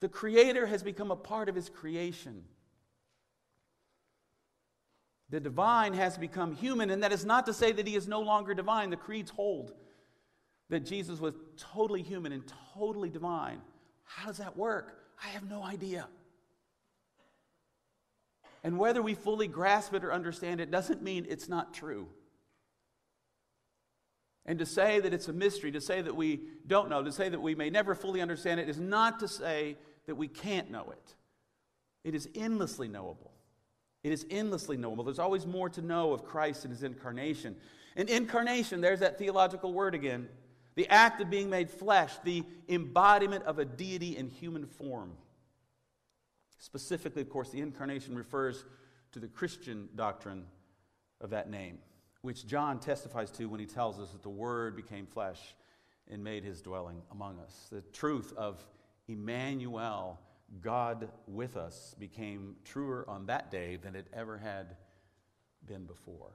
The 0.00 0.10
creator 0.10 0.66
has 0.66 0.82
become 0.82 1.10
a 1.10 1.16
part 1.16 1.48
of 1.48 1.54
his 1.54 1.70
creation. 1.70 2.44
The 5.30 5.40
divine 5.40 5.94
has 5.94 6.18
become 6.18 6.54
human, 6.54 6.90
and 6.90 7.02
that 7.02 7.12
is 7.12 7.24
not 7.24 7.46
to 7.46 7.54
say 7.54 7.72
that 7.72 7.86
he 7.86 7.96
is 7.96 8.06
no 8.06 8.20
longer 8.20 8.52
divine. 8.52 8.90
The 8.90 8.96
creeds 8.98 9.30
hold 9.30 9.72
that 10.68 10.80
Jesus 10.80 11.18
was 11.18 11.32
totally 11.56 12.02
human 12.02 12.32
and 12.32 12.42
totally 12.74 13.08
divine. 13.08 13.62
How 14.04 14.26
does 14.26 14.38
that 14.38 14.56
work? 14.56 14.96
I 15.22 15.28
have 15.28 15.48
no 15.48 15.62
idea. 15.62 16.06
And 18.62 18.78
whether 18.78 19.02
we 19.02 19.14
fully 19.14 19.46
grasp 19.46 19.92
it 19.94 20.04
or 20.04 20.12
understand 20.12 20.60
it 20.60 20.70
doesn't 20.70 21.02
mean 21.02 21.26
it's 21.28 21.48
not 21.48 21.74
true. 21.74 22.08
And 24.46 24.58
to 24.58 24.66
say 24.66 25.00
that 25.00 25.14
it's 25.14 25.28
a 25.28 25.32
mystery, 25.32 25.72
to 25.72 25.80
say 25.80 26.02
that 26.02 26.14
we 26.14 26.40
don't 26.66 26.90
know, 26.90 27.02
to 27.02 27.12
say 27.12 27.28
that 27.28 27.40
we 27.40 27.54
may 27.54 27.70
never 27.70 27.94
fully 27.94 28.20
understand 28.20 28.60
it, 28.60 28.68
is 28.68 28.78
not 28.78 29.20
to 29.20 29.28
say 29.28 29.76
that 30.06 30.14
we 30.14 30.28
can't 30.28 30.70
know 30.70 30.90
it. 30.90 31.14
It 32.04 32.14
is 32.14 32.28
endlessly 32.34 32.88
knowable. 32.88 33.32
It 34.02 34.12
is 34.12 34.26
endlessly 34.30 34.76
knowable. 34.76 35.04
There's 35.04 35.18
always 35.18 35.46
more 35.46 35.70
to 35.70 35.80
know 35.80 36.12
of 36.12 36.24
Christ 36.24 36.64
and 36.64 36.72
his 36.72 36.82
incarnation. 36.82 37.56
And 37.96 38.10
incarnation, 38.10 38.82
there's 38.82 39.00
that 39.00 39.18
theological 39.18 39.72
word 39.72 39.94
again 39.94 40.28
the 40.74 40.88
act 40.88 41.20
of 41.20 41.30
being 41.30 41.50
made 41.50 41.70
flesh, 41.70 42.12
the 42.24 42.44
embodiment 42.68 43.44
of 43.44 43.58
a 43.58 43.64
deity 43.64 44.16
in 44.16 44.28
human 44.28 44.66
form. 44.66 45.12
Specifically, 46.58 47.22
of 47.22 47.28
course, 47.28 47.50
the 47.50 47.60
incarnation 47.60 48.16
refers 48.16 48.64
to 49.12 49.20
the 49.20 49.28
Christian 49.28 49.88
doctrine 49.94 50.46
of 51.20 51.30
that 51.30 51.48
name, 51.50 51.78
which 52.22 52.46
John 52.46 52.80
testifies 52.80 53.30
to 53.32 53.46
when 53.46 53.60
he 53.60 53.66
tells 53.66 54.00
us 54.00 54.10
that 54.10 54.22
the 54.22 54.28
Word 54.28 54.74
became 54.74 55.06
flesh 55.06 55.40
and 56.10 56.22
made 56.22 56.44
his 56.44 56.60
dwelling 56.60 57.02
among 57.12 57.38
us. 57.38 57.68
The 57.70 57.82
truth 57.92 58.32
of 58.36 58.64
Emmanuel 59.08 60.18
God 60.60 61.08
with 61.26 61.56
us 61.56 61.94
became 61.98 62.56
truer 62.64 63.04
on 63.08 63.26
that 63.26 63.50
day 63.50 63.76
than 63.76 63.94
it 63.94 64.06
ever 64.12 64.38
had 64.38 64.76
been 65.66 65.84
before. 65.84 66.32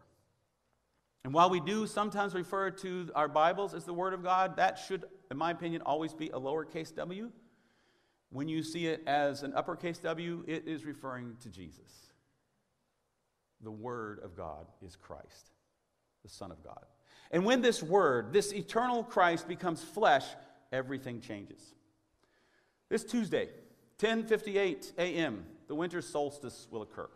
And 1.24 1.34
while 1.34 1.50
we 1.50 1.60
do 1.60 1.86
sometimes 1.86 2.34
refer 2.34 2.72
to 2.72 3.10
our 3.14 3.28
Bibles 3.28 3.74
as 3.74 3.84
the 3.84 3.94
Word 3.94 4.14
of 4.14 4.24
God, 4.24 4.56
that 4.56 4.80
should, 4.80 5.06
in 5.30 5.38
my 5.38 5.52
opinion, 5.52 5.82
always 5.82 6.14
be 6.14 6.28
a 6.30 6.40
lowercase 6.40 6.96
w. 6.96 7.32
When 8.32 8.48
you 8.48 8.64
see 8.64 8.88
it 8.88 9.04
as 9.08 9.44
an 9.44 9.54
uppercase 9.54 9.98
W, 10.00 10.44
it 10.48 10.68
is 10.68 10.86
referring 10.86 11.36
to 11.42 11.50
Jesus. 11.50 12.12
The 13.62 13.72
Word 13.72 14.20
of 14.24 14.38
God 14.38 14.68
is 14.86 14.96
Christ, 14.96 15.52
the 16.24 16.30
Son 16.30 16.52
of 16.52 16.64
God. 16.64 16.86
And 17.32 17.44
when 17.44 17.62
this 17.62 17.84
Word, 17.84 18.32
this 18.32 18.54
eternal 18.54 19.04
Christ, 19.04 19.48
becomes 19.48 19.84
flesh, 19.84 20.26
everything 20.72 21.22
changes. 21.22 21.74
This 22.88 23.04
Tuesday, 23.04 23.50
10:58 23.98 24.94
a.m. 24.98 25.46
the 25.68 25.76
winter 25.76 26.02
solstice 26.02 26.68
will 26.72 26.82
occur. 26.82 27.10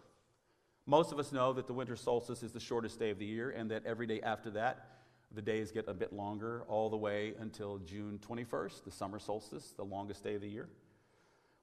Most 0.86 1.12
of 1.12 1.20
us 1.20 1.32
know 1.32 1.54
that 1.54 1.68
the 1.68 1.74
winter 1.74 1.96
solstice 1.96 2.44
is 2.44 2.52
the 2.52 2.60
shortest 2.60 3.00
day 3.00 3.10
of 3.10 3.20
the 3.20 3.25
year 3.25 3.52
and 3.52 3.72
that 3.72 3.86
every 3.86 4.06
day 4.06 4.22
after 4.22 4.50
that 4.52 4.90
the 5.34 5.42
days 5.42 5.72
get 5.72 5.88
a 5.88 5.94
bit 5.94 6.13
longer 6.13 6.63
all 6.68 6.90
the 6.90 6.98
way 6.98 7.34
until 7.40 7.80
June 7.80 8.20
21st, 8.28 8.84
the 8.84 8.92
summer 8.92 9.20
solstice, 9.20 9.74
the 9.75 9.84
longest 9.84 10.24
day 10.24 10.36
of 10.36 10.42
the 10.42 10.48
year. 10.48 10.70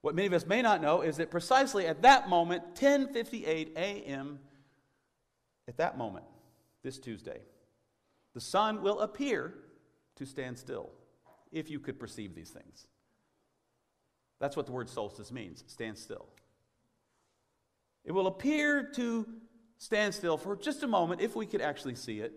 What 0.03 0.15
many 0.15 0.27
of 0.27 0.33
us 0.33 0.47
may 0.47 0.63
not 0.63 0.81
know 0.81 1.03
is 1.03 1.19
that 1.19 1.31
precisely 1.31 1.87
at 1.87 2.03
that 2.03 2.29
moment, 2.29 2.75
10:58 2.75 3.77
a.m., 3.77 4.41
at 5.69 5.77
that 5.77 5.97
moment, 5.97 6.25
this 6.83 6.99
Tuesday, 6.99 7.41
the 8.35 8.41
sun 8.41 8.83
will 8.83 9.01
appear 9.01 9.55
to 10.17 10.25
stand 10.27 10.59
still, 10.59 10.91
if 11.53 11.71
you 11.71 11.79
could 11.79 12.01
perceive 12.01 12.35
these 12.35 12.51
things. 12.51 12.87
That's 14.41 14.57
what 14.57 14.67
the 14.67 14.73
word 14.73 14.89
solstice 14.89 15.31
means 15.31 15.63
stand 15.67 15.99
still. 15.99 16.27
It 18.05 18.13
will 18.13 18.27
appear 18.27 18.91
to 18.95 19.27
stand 19.79 20.15
still 20.15 20.37
for 20.37 20.57
just 20.57 20.83
a 20.83 20.87
moment 20.87 21.21
if 21.21 21.37
we 21.37 21.47
could 21.47 21.61
actually 21.61 21.95
see 21.95 22.21
it, 22.21 22.33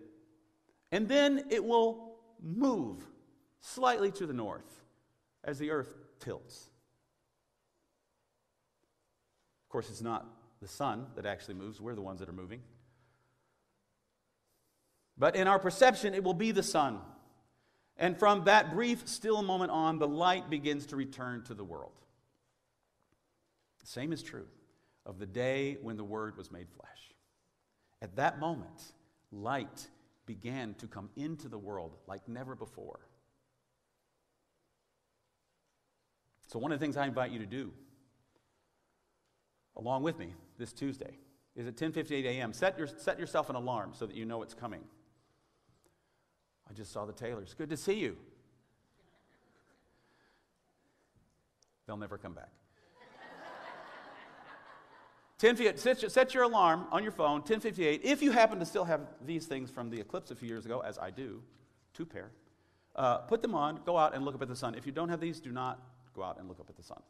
and 0.92 1.08
then 1.08 1.46
it 1.50 1.64
will 1.64 2.16
move 2.42 3.06
slightly 3.62 4.12
to 4.12 4.26
the 4.26 4.34
north 4.34 4.84
as 5.44 5.58
the 5.60 5.72
earth 5.72 5.94
tilts. 6.20 6.70
Of 9.66 9.70
course, 9.70 9.90
it's 9.90 10.02
not 10.02 10.26
the 10.62 10.68
sun 10.68 11.08
that 11.16 11.26
actually 11.26 11.56
moves, 11.56 11.82
we're 11.82 11.96
the 11.96 12.02
ones 12.02 12.20
that 12.20 12.30
are 12.30 12.34
moving. 12.34 12.62
But 15.18 15.36
in 15.36 15.48
our 15.48 15.60
perception, 15.60 16.14
it 16.14 16.24
will 16.24 16.34
be 16.34 16.52
the 16.52 16.64
sun. 16.64 17.00
And 17.98 18.18
from 18.18 18.46
that 18.46 18.74
brief, 18.74 19.08
still 19.08 19.42
moment 19.44 19.72
on, 19.72 20.00
the 20.00 20.08
light 20.08 20.50
begins 20.50 20.88
to 20.88 20.96
return 20.96 21.44
to 21.44 21.54
the 21.54 21.64
world. 21.64 21.94
The 23.82 23.88
same 23.88 24.12
is 24.12 24.24
true 24.24 24.48
of 25.06 25.20
the 25.20 25.26
day 25.26 25.78
when 25.82 25.98
the 25.98 26.04
Word 26.04 26.38
was 26.38 26.52
made 26.52 26.68
flesh. 26.70 27.14
At 28.02 28.16
that 28.16 28.40
moment, 28.40 28.94
light 29.32 29.88
began 30.26 30.74
to 30.76 30.88
come 30.88 31.10
into 31.16 31.50
the 31.50 31.58
world 31.58 31.98
like 32.08 32.28
never 32.28 32.56
before. 32.56 33.00
So, 36.48 36.60
one 36.60 36.72
of 36.72 36.80
the 36.80 36.84
things 36.84 36.98
I 36.98 37.06
invite 37.06 37.32
you 37.32 37.40
to 37.40 37.46
do, 37.46 37.72
along 39.76 40.04
with 40.04 40.20
me 40.20 40.34
this 40.58 40.72
Tuesday, 40.72 41.18
is 41.56 41.68
at 41.68 41.76
10:58 41.76 42.26
a.m. 42.26 42.54
Set, 42.54 42.78
your, 42.78 42.88
set 42.88 43.20
yourself 43.20 43.50
an 43.50 43.56
alarm 43.56 43.92
so 43.94 44.06
that 44.06 44.16
you 44.16 44.26
know 44.26 44.42
it's 44.42 44.54
coming. 44.54 44.84
I 46.70 46.74
just 46.74 46.92
saw 46.92 47.06
the 47.06 47.14
Taylors. 47.14 47.54
Good 47.54 47.70
to 47.70 47.78
see 47.78 48.00
you. 48.00 48.18
They'll 51.86 51.98
never 51.98 52.18
come 52.18 52.34
back. 52.34 52.52
10, 55.44 55.78
set, 55.78 56.10
set 56.10 56.34
your 56.34 56.44
alarm 56.44 56.86
on 56.90 57.04
your 57.04 57.12
phone, 57.12 57.42
1058. 57.42 58.00
If 58.06 58.22
you 58.22 58.32
happen 58.32 58.60
to 58.60 58.66
still 58.66 58.86
have 58.86 59.02
these 59.26 59.46
things 59.46 59.70
from 59.70 59.90
the 59.90 60.00
eclipse 60.00 60.32
a 60.32 60.36
few 60.36 60.48
years 60.48 60.66
ago, 60.66 60.80
as 60.80 60.98
I 60.98 61.10
do, 61.10 61.42
two 61.94 62.06
pair, 62.06 62.32
uh, 62.96 63.18
put 63.18 63.42
them 63.42 63.54
on, 63.54 63.82
go 63.86 63.98
out 63.98 64.16
and 64.16 64.24
look 64.24 64.36
up 64.36 64.42
at 64.42 64.48
the 64.48 64.56
sun. 64.56 64.74
If 64.74 64.86
you 64.86 64.94
don't 64.94 65.10
have 65.10 65.20
these, 65.20 65.42
do 65.42 65.52
not 65.52 65.82
go 66.16 66.24
out 66.24 66.40
and 66.40 66.48
look 66.48 66.62
up 66.62 66.70
at 66.70 66.78
the 66.78 66.84
sun. 66.84 67.02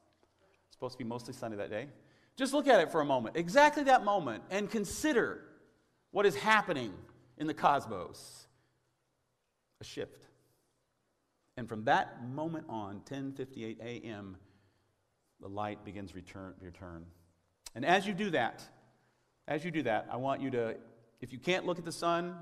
It's 0.66 0.76
supposed 0.76 0.94
to 0.94 0.98
be 0.98 1.08
mostly 1.08 1.32
sunny 1.32 1.56
that 1.58 1.70
day. 1.70 1.90
Just 2.36 2.54
look 2.54 2.68
at 2.68 2.80
it 2.80 2.92
for 2.92 3.02
a 3.02 3.06
moment, 3.06 3.38
exactly 3.38 3.84
that 3.84 4.04
moment, 4.04 4.44
and 4.50 4.68
consider 4.68 5.44
what 6.10 6.26
is 6.26 6.36
happening 6.36 6.92
in 7.38 7.46
the 7.46 7.54
cosmos 7.54 8.48
a 9.80 9.84
shift. 9.84 10.26
And 11.56 11.70
from 11.70 11.84
that 11.84 12.28
moment 12.28 12.66
on, 12.68 13.02
10:58 13.02 13.80
a.m., 13.80 14.38
the 15.40 15.50
light 15.50 15.86
begins 15.86 16.16
return 16.16 16.56
return. 16.60 17.06
And 17.76 17.86
as 17.86 18.06
you 18.06 18.14
do 18.14 18.30
that, 18.32 18.64
as 19.48 19.66
you 19.66 19.72
do 19.72 19.84
that, 19.84 20.08
I 20.12 20.18
want 20.18 20.42
you 20.42 20.52
to, 20.52 20.76
if 21.22 21.34
you 21.34 21.40
can't 21.40 21.66
look 21.66 21.80
at 21.80 21.86
the 21.86 21.92
sun, 21.92 22.36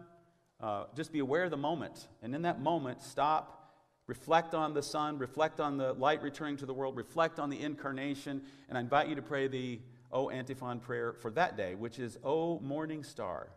uh, 0.59 0.85
just 0.95 1.11
be 1.11 1.19
aware 1.19 1.43
of 1.43 1.51
the 1.51 1.57
moment. 1.57 2.07
And 2.21 2.35
in 2.35 2.43
that 2.43 2.61
moment, 2.61 3.01
stop, 3.01 3.73
reflect 4.07 4.53
on 4.53 4.73
the 4.73 4.83
sun, 4.83 5.17
reflect 5.17 5.59
on 5.59 5.77
the 5.77 5.93
light 5.93 6.21
returning 6.21 6.57
to 6.57 6.65
the 6.65 6.73
world, 6.73 6.97
reflect 6.97 7.39
on 7.39 7.49
the 7.49 7.59
incarnation. 7.61 8.41
And 8.69 8.77
I 8.77 8.81
invite 8.81 9.07
you 9.07 9.15
to 9.15 9.21
pray 9.21 9.47
the 9.47 9.79
O 10.11 10.29
antiphon 10.29 10.79
prayer 10.79 11.13
for 11.13 11.31
that 11.31 11.57
day, 11.57 11.75
which 11.75 11.97
is 11.97 12.17
O 12.23 12.59
morning 12.59 13.03
star, 13.03 13.49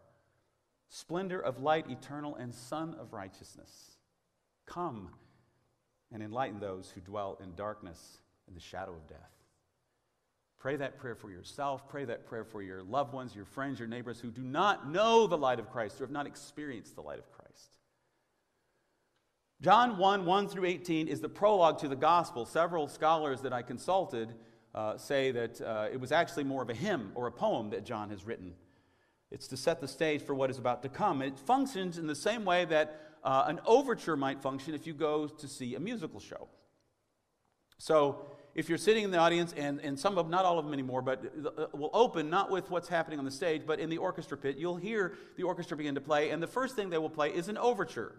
splendor 0.89 1.41
of 1.41 1.61
light 1.61 1.91
eternal 1.91 2.37
and 2.37 2.55
sun 2.55 2.95
of 2.99 3.13
righteousness. 3.13 3.99
Come 4.67 5.11
and 6.13 6.23
enlighten 6.23 6.61
those 6.61 6.91
who 6.95 7.01
dwell 7.01 7.39
in 7.43 7.55
darkness 7.55 8.19
and 8.47 8.57
the 8.57 8.61
shadow 8.61 8.93
of 8.93 9.07
death. 9.09 9.44
Pray 10.65 10.77
that 10.77 10.97
prayer 10.97 11.15
for 11.15 11.31
yourself. 11.31 11.87
Pray 11.91 12.07
that 12.07 12.25
prayer 12.25 12.43
for 12.43 12.63
your 12.63 12.83
loved 12.83 13.13
ones, 13.13 13.37
your 13.37 13.45
friends, 13.45 13.79
your 13.79 13.87
neighbors 13.87 14.19
who 14.19 14.31
do 14.31 14.41
not 14.41 14.91
know 14.91 15.27
the 15.27 15.37
light 15.37 15.59
of 15.59 15.69
Christ, 15.69 15.99
who 15.99 16.05
have 16.05 16.11
not 16.11 16.27
experienced 16.27 16.95
the 16.95 17.03
light 17.03 17.19
of 17.19 17.31
Christ. 17.31 17.77
John 19.61 19.99
1 19.99 20.25
1 20.25 20.49
through 20.49 20.65
18 20.65 21.07
is 21.07 21.21
the 21.21 21.29
prologue 21.29 21.81
to 21.81 21.89
the 21.89 21.95
gospel. 21.95 22.47
Several 22.47 22.89
scholars 22.89 23.43
that 23.43 23.53
I 23.53 23.61
consulted 23.61 24.33
uh, 24.75 24.97
say 24.97 25.33
that 25.33 25.61
uh, 25.61 25.89
it 25.93 26.01
was 26.01 26.13
actually 26.13 26.45
more 26.45 26.63
of 26.63 26.71
a 26.71 26.75
hymn 26.75 27.13
or 27.15 27.27
a 27.27 27.33
poem 27.33 27.69
that 27.69 27.85
John 27.85 28.09
has 28.09 28.25
written. 28.25 28.55
It's 29.31 29.49
to 29.49 29.59
set 29.59 29.83
the 29.83 29.89
stage 29.89 30.23
for 30.23 30.35
what 30.35 30.49
is 30.49 30.57
about 30.57 30.83
to 30.85 30.89
come. 30.89 31.21
It 31.21 31.39
functions 31.39 31.99
in 31.99 32.07
the 32.07 32.15
same 32.15 32.47
way 32.47 32.65
that 32.65 33.19
uh, 33.23 33.45
an 33.49 33.61
overture 33.67 34.17
might 34.17 34.41
function 34.41 34.73
if 34.73 34.87
you 34.87 34.95
go 34.95 35.27
to 35.27 35.47
see 35.47 35.75
a 35.75 35.81
musical 35.81 36.21
show. 36.21 36.49
So, 37.77 38.34
if 38.55 38.69
you're 38.69 38.79
sitting 38.79 39.05
in 39.05 39.11
the 39.11 39.19
audience, 39.19 39.53
and, 39.57 39.81
and 39.81 39.99
some 39.99 40.17
of, 40.17 40.31
not 40.31 40.45
all 40.45 40.59
of 40.59 40.65
them 40.65 40.73
anymore, 40.73 41.03
but 41.03 41.25
uh, 41.45 41.67
will 41.73 41.91
open 41.93 42.31
not 42.31 42.51
with 42.51 42.71
what's 42.71 42.89
happening 42.89 43.19
on 43.19 43.25
the 43.25 43.31
stage, 43.31 43.63
but 43.67 43.81
in 43.81 43.91
the 43.91 43.99
orchestra 43.99 44.37
pit, 44.37 44.57
you'll 44.57 44.77
hear 44.77 45.15
the 45.37 45.43
orchestra 45.43 45.77
begin 45.77 45.95
to 45.97 46.01
play, 46.01 46.31
and 46.31 46.43
the 46.43 46.47
first 46.47 46.77
thing 46.77 46.91
they 46.91 46.99
will 46.99 47.11
play 47.11 47.31
is 47.31 47.49
an 47.49 47.59
overture. 47.59 48.15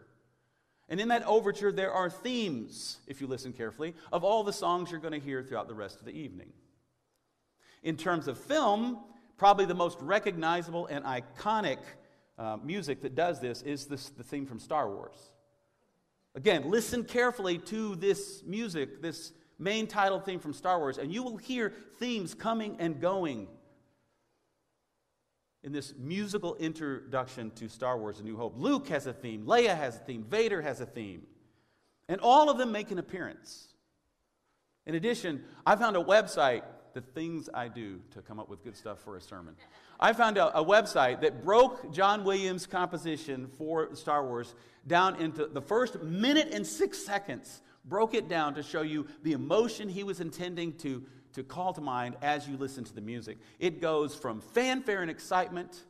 And 0.89 0.99
in 0.99 1.07
that 1.07 1.23
overture, 1.23 1.71
there 1.71 1.91
are 1.91 2.09
themes, 2.09 2.97
if 3.07 3.21
you 3.21 3.27
listen 3.27 3.53
carefully, 3.53 3.95
of 4.11 4.23
all 4.23 4.43
the 4.43 4.53
songs 4.53 4.91
you're 4.91 4.99
going 4.99 5.19
to 5.19 5.25
hear 5.25 5.41
throughout 5.41 5.67
the 5.67 5.73
rest 5.73 5.99
of 5.99 6.05
the 6.05 6.11
evening. 6.11 6.51
In 7.81 7.97
terms 7.97 8.27
of 8.27 8.37
film, 8.37 8.99
probably 9.37 9.65
the 9.65 9.73
most 9.73 9.99
recognizable 10.01 10.87
and 10.87 11.05
iconic 11.05 11.79
uh, 12.37 12.57
music 12.63 13.01
that 13.01 13.15
does 13.15 13.39
this 13.39 13.61
is 13.61 13.85
this, 13.85 14.09
the 14.09 14.23
theme 14.23 14.45
from 14.45 14.59
Star 14.59 14.89
Wars. 14.89 15.31
Again, 16.35 16.69
listen 16.69 17.05
carefully 17.05 17.57
to 17.59 17.95
this 17.95 18.43
music, 18.45 19.01
this 19.01 19.31
main 19.57 19.87
title 19.87 20.19
theme 20.19 20.39
from 20.39 20.53
Star 20.53 20.79
Wars, 20.79 20.97
and 20.97 21.11
you 21.13 21.23
will 21.23 21.37
hear 21.37 21.73
themes 21.99 22.33
coming 22.33 22.77
and 22.79 22.99
going 22.99 23.47
in 25.63 25.71
this 25.71 25.93
musical 25.97 26.55
introduction 26.55 27.49
to 27.51 27.67
Star 27.67 27.97
Wars 27.97 28.19
A 28.19 28.23
New 28.23 28.37
Hope. 28.37 28.53
Luke 28.55 28.87
has 28.89 29.07
a 29.07 29.13
theme, 29.13 29.45
Leia 29.45 29.75
has 29.75 29.95
a 29.95 29.99
theme, 29.99 30.23
Vader 30.23 30.61
has 30.61 30.79
a 30.79 30.85
theme. 30.85 31.23
And 32.07 32.21
all 32.21 32.51
of 32.51 32.59
them 32.59 32.71
make 32.71 32.91
an 32.91 32.99
appearance. 32.99 33.69
In 34.85 34.93
addition, 34.93 35.43
I 35.65 35.75
found 35.75 35.97
a 35.97 36.03
website, 36.03 36.61
the 36.93 37.01
things 37.01 37.49
I 37.51 37.67
do 37.67 37.99
to 38.11 38.21
come 38.21 38.39
up 38.39 38.47
with 38.47 38.63
good 38.63 38.77
stuff 38.77 38.99
for 38.99 39.17
a 39.17 39.21
sermon. 39.21 39.55
I 39.99 40.13
found 40.13 40.37
a, 40.37 40.55
a 40.55 40.63
website 40.63 41.21
that 41.21 41.43
broke 41.43 41.91
John 41.91 42.23
Williams' 42.23 42.67
composition 42.67 43.47
for 43.57 43.95
Star 43.95 44.23
Wars 44.23 44.53
down 44.85 45.19
into 45.19 45.47
the 45.47 45.61
first 45.61 46.01
minute 46.03 46.49
and 46.53 46.65
six 46.65 47.03
seconds, 47.03 47.63
broke 47.87 48.13
it 48.13 48.27
down 48.27 48.55
to 48.55 48.63
show 48.63 48.81
you 48.81 49.07
the 49.23 49.33
emotion 49.33 49.89
he 49.89 50.03
was 50.03 50.19
intending 50.19 50.73
to 50.77 51.03
to 51.35 51.43
call 51.43 51.73
to 51.73 51.81
mind 51.81 52.15
as 52.21 52.47
you 52.47 52.55
listen 52.55 52.83
to 52.85 52.93
the 52.93 53.01
music. 53.01 53.37
It 53.59 53.81
goes 53.81 54.15
from 54.15 54.39
fanfare 54.39 55.01
and 55.01 55.11
excitement, 55.11 55.83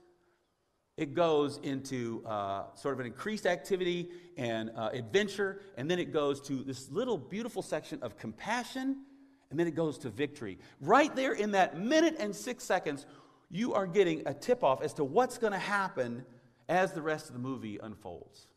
it 0.97 1.13
goes 1.13 1.59
into 1.61 2.23
uh, 2.25 2.63
sort 2.75 2.93
of 2.93 2.99
an 2.99 3.05
increased 3.05 3.45
activity 3.45 4.09
and 4.37 4.71
uh, 4.75 4.89
adventure, 4.91 5.61
and 5.77 5.89
then 5.89 5.99
it 5.99 6.11
goes 6.11 6.41
to 6.41 6.63
this 6.63 6.89
little 6.89 7.17
beautiful 7.17 7.61
section 7.61 7.99
of 8.01 8.17
compassion, 8.17 9.03
and 9.51 9.59
then 9.59 9.67
it 9.67 9.75
goes 9.75 9.97
to 9.99 10.09
victory. 10.09 10.57
Right 10.81 11.15
there 11.15 11.33
in 11.33 11.51
that 11.51 11.77
minute 11.77 12.15
and 12.17 12.35
six 12.35 12.63
seconds, 12.63 13.05
you 13.51 13.73
are 13.73 13.85
getting 13.85 14.23
a 14.25 14.33
tip 14.33 14.63
off 14.63 14.81
as 14.81 14.93
to 14.93 15.03
what's 15.03 15.37
going 15.37 15.53
to 15.53 15.59
happen 15.59 16.25
as 16.67 16.93
the 16.93 17.01
rest 17.01 17.27
of 17.27 17.33
the 17.33 17.39
movie 17.39 17.77
unfolds. 17.83 18.47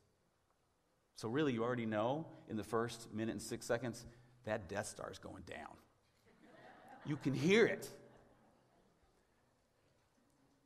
So, 1.19 1.29
really, 1.29 1.53
you 1.53 1.65
already 1.65 1.85
know 1.85 2.27
in 2.49 2.57
the 2.57 2.63
first 2.63 3.13
minute 3.13 3.33
and 3.33 3.43
six 3.43 3.67
seconds 3.67 4.07
that 4.45 4.69
Death 4.69 4.87
Star 4.87 5.11
is 5.11 5.19
going 5.19 5.43
down. 5.49 5.75
You 7.05 7.17
can 7.17 7.35
hear 7.35 7.67
it. 7.67 7.89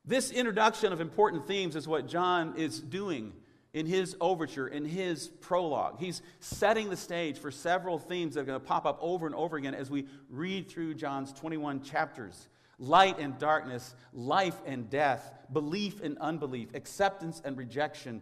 This 0.04 0.30
introduction 0.30 0.92
of 0.92 1.00
important 1.00 1.46
themes 1.46 1.74
is 1.74 1.88
what 1.88 2.06
John 2.06 2.52
is 2.58 2.80
doing 2.80 3.32
in 3.72 3.86
his 3.86 4.14
overture, 4.20 4.68
in 4.68 4.84
his 4.84 5.28
prologue. 5.28 5.98
He's 5.98 6.20
setting 6.40 6.90
the 6.90 6.98
stage 6.98 7.38
for 7.38 7.50
several 7.50 7.98
themes 7.98 8.34
that 8.34 8.40
are 8.40 8.44
going 8.44 8.60
to 8.60 8.66
pop 8.66 8.84
up 8.84 8.98
over 9.00 9.24
and 9.24 9.34
over 9.34 9.56
again 9.56 9.74
as 9.74 9.90
we 9.90 10.06
read 10.28 10.68
through 10.68 10.96
John's 10.96 11.32
21 11.32 11.82
chapters 11.82 12.48
light 12.78 13.18
and 13.20 13.38
darkness, 13.38 13.94
life 14.12 14.60
and 14.66 14.90
death, 14.90 15.32
belief 15.52 16.02
and 16.02 16.18
unbelief, 16.18 16.68
acceptance 16.74 17.40
and 17.44 17.56
rejection, 17.56 18.20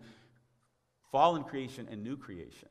fallen 1.13 1.45
creation 1.45 1.89
and 1.91 2.03
new 2.03 2.17
creation. 2.17 2.69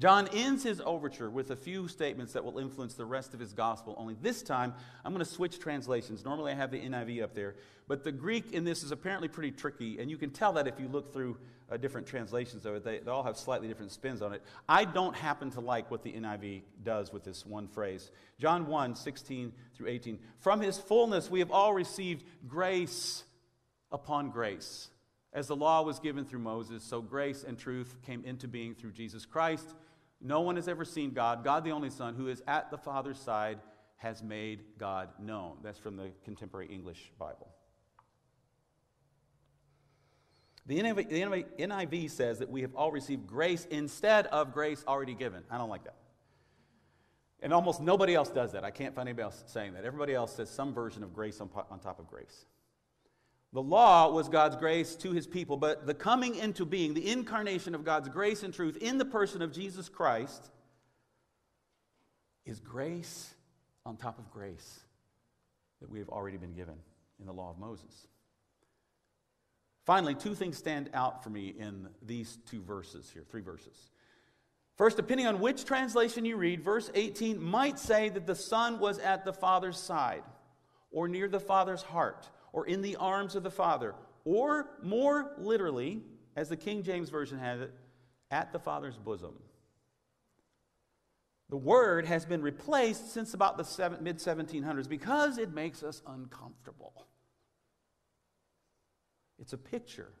John 0.00 0.28
ends 0.28 0.62
his 0.62 0.80
overture 0.84 1.28
with 1.28 1.50
a 1.50 1.56
few 1.56 1.88
statements 1.88 2.32
that 2.34 2.44
will 2.44 2.58
influence 2.58 2.94
the 2.94 3.04
rest 3.04 3.34
of 3.34 3.40
his 3.40 3.52
gospel. 3.52 3.96
Only 3.98 4.14
this 4.20 4.42
time, 4.42 4.72
I'm 5.04 5.12
going 5.12 5.24
to 5.24 5.30
switch 5.30 5.58
translations. 5.58 6.24
Normally, 6.24 6.52
I 6.52 6.54
have 6.54 6.70
the 6.70 6.80
NIV 6.80 7.22
up 7.24 7.34
there, 7.34 7.56
but 7.88 8.04
the 8.04 8.12
Greek 8.12 8.52
in 8.52 8.62
this 8.62 8.84
is 8.84 8.92
apparently 8.92 9.26
pretty 9.26 9.50
tricky, 9.50 9.98
and 9.98 10.08
you 10.08 10.16
can 10.16 10.30
tell 10.30 10.52
that 10.52 10.68
if 10.68 10.78
you 10.78 10.86
look 10.86 11.12
through 11.12 11.36
uh, 11.70 11.76
different 11.76 12.06
translations 12.06 12.64
of 12.64 12.74
it. 12.74 12.84
They, 12.84 12.98
they 12.98 13.10
all 13.10 13.22
have 13.22 13.36
slightly 13.36 13.68
different 13.68 13.92
spins 13.92 14.22
on 14.22 14.32
it. 14.32 14.42
I 14.68 14.84
don't 14.84 15.14
happen 15.14 15.50
to 15.52 15.60
like 15.60 15.90
what 15.90 16.02
the 16.02 16.12
NIV 16.12 16.62
does 16.82 17.12
with 17.12 17.24
this 17.24 17.44
one 17.44 17.68
phrase. 17.68 18.10
John 18.38 18.66
1 18.66 18.94
16 18.94 19.52
through 19.74 19.88
18. 19.88 20.18
From 20.38 20.60
his 20.60 20.78
fullness, 20.78 21.30
we 21.30 21.40
have 21.40 21.50
all 21.50 21.74
received 21.74 22.24
grace 22.46 23.24
upon 23.90 24.30
grace. 24.30 24.88
As 25.32 25.46
the 25.46 25.56
law 25.56 25.82
was 25.82 26.00
given 26.00 26.24
through 26.24 26.38
Moses, 26.40 26.82
so 26.82 27.02
grace 27.02 27.44
and 27.46 27.58
truth 27.58 27.96
came 28.02 28.24
into 28.24 28.48
being 28.48 28.74
through 28.74 28.92
Jesus 28.92 29.26
Christ. 29.26 29.74
No 30.20 30.40
one 30.40 30.56
has 30.56 30.68
ever 30.68 30.84
seen 30.84 31.10
God. 31.10 31.44
God, 31.44 31.64
the 31.64 31.70
only 31.70 31.90
Son, 31.90 32.14
who 32.14 32.28
is 32.28 32.42
at 32.46 32.70
the 32.70 32.78
Father's 32.78 33.18
side, 33.18 33.58
has 33.98 34.22
made 34.22 34.60
God 34.78 35.10
known. 35.20 35.58
That's 35.62 35.78
from 35.78 35.96
the 35.96 36.10
contemporary 36.24 36.68
English 36.68 37.12
Bible. 37.18 37.48
The 40.66 40.80
NIV, 40.80 42.10
says 42.10 42.38
that 42.40 42.50
we 42.50 42.60
have 42.60 42.74
all 42.74 42.92
received 42.92 43.26
grace 43.26 43.66
instead 43.70 44.26
of 44.26 44.52
grace 44.52 44.84
already 44.86 45.14
given. 45.14 45.42
I 45.50 45.56
don't 45.56 45.70
like 45.70 45.84
that. 45.84 45.96
And 47.40 47.52
almost 47.52 47.80
nobody 47.80 48.14
else 48.14 48.28
does 48.28 48.52
that. 48.52 48.64
I 48.64 48.70
can't 48.70 48.94
find 48.94 49.08
anybody 49.08 49.24
else 49.24 49.44
saying 49.46 49.74
that. 49.74 49.84
Everybody 49.84 50.14
else 50.14 50.34
says 50.34 50.50
some 50.50 50.74
version 50.74 51.02
of 51.02 51.14
grace 51.14 51.40
on, 51.40 51.48
on 51.70 51.78
top 51.78 51.98
of 51.98 52.08
grace. 52.08 52.44
The 53.52 53.62
law 53.62 54.10
was 54.12 54.28
God's 54.28 54.56
grace 54.56 54.94
to 54.96 55.12
his 55.12 55.26
people, 55.26 55.56
but 55.56 55.86
the 55.86 55.94
coming 55.94 56.34
into 56.34 56.66
being, 56.66 56.92
the 56.92 57.10
incarnation 57.10 57.74
of 57.74 57.84
God's 57.84 58.08
grace 58.08 58.42
and 58.42 58.52
truth 58.52 58.76
in 58.76 58.98
the 58.98 59.06
person 59.06 59.40
of 59.40 59.52
Jesus 59.52 59.88
Christ, 59.88 60.50
is 62.44 62.60
grace 62.60 63.34
on 63.86 63.96
top 63.96 64.18
of 64.18 64.30
grace 64.30 64.80
that 65.80 65.90
we 65.90 65.98
have 65.98 66.08
already 66.08 66.36
been 66.36 66.52
given 66.52 66.74
in 67.20 67.26
the 67.26 67.32
law 67.32 67.50
of 67.50 67.58
Moses. 67.58 68.06
Finally, 69.86 70.14
two 70.14 70.34
things 70.34 70.58
stand 70.58 70.90
out 70.92 71.24
for 71.24 71.30
me 71.30 71.54
in 71.58 71.88
these 72.02 72.38
two 72.50 72.62
verses 72.62 73.10
here, 73.12 73.24
three 73.30 73.40
verses. 73.40 73.90
First, 74.76 74.98
depending 74.98 75.26
on 75.26 75.40
which 75.40 75.64
translation 75.64 76.26
you 76.26 76.36
read, 76.36 76.62
verse 76.62 76.90
18 76.94 77.42
might 77.42 77.78
say 77.78 78.10
that 78.10 78.26
the 78.26 78.34
Son 78.34 78.78
was 78.78 78.98
at 78.98 79.24
the 79.24 79.32
Father's 79.32 79.78
side 79.78 80.22
or 80.90 81.08
near 81.08 81.28
the 81.28 81.40
Father's 81.40 81.82
heart 81.82 82.28
or 82.52 82.66
in 82.66 82.82
the 82.82 82.96
arms 82.96 83.34
of 83.34 83.42
the 83.42 83.50
Father, 83.50 83.94
or 84.24 84.68
more 84.82 85.32
literally, 85.38 86.02
as 86.36 86.48
the 86.48 86.56
King 86.56 86.82
James 86.82 87.10
Version 87.10 87.38
has 87.38 87.60
it, 87.60 87.72
at 88.30 88.52
the 88.52 88.58
Father's 88.58 88.96
bosom. 88.96 89.34
The 91.50 91.56
word 91.56 92.04
has 92.04 92.26
been 92.26 92.42
replaced 92.42 93.12
since 93.12 93.32
about 93.32 93.56
the 93.56 93.98
mid 94.00 94.18
1700s 94.18 94.88
because 94.88 95.38
it 95.38 95.54
makes 95.54 95.82
us 95.82 96.02
uncomfortable. 96.06 97.06
It's 99.38 99.54
a 99.54 99.58
picture. 99.58 100.12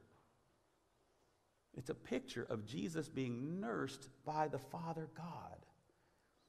It's 1.76 1.90
a 1.90 1.94
picture 1.94 2.46
of 2.48 2.64
Jesus 2.64 3.08
being 3.08 3.60
nursed 3.60 4.08
by 4.24 4.48
the 4.48 4.58
Father 4.58 5.08
God. 5.14 5.66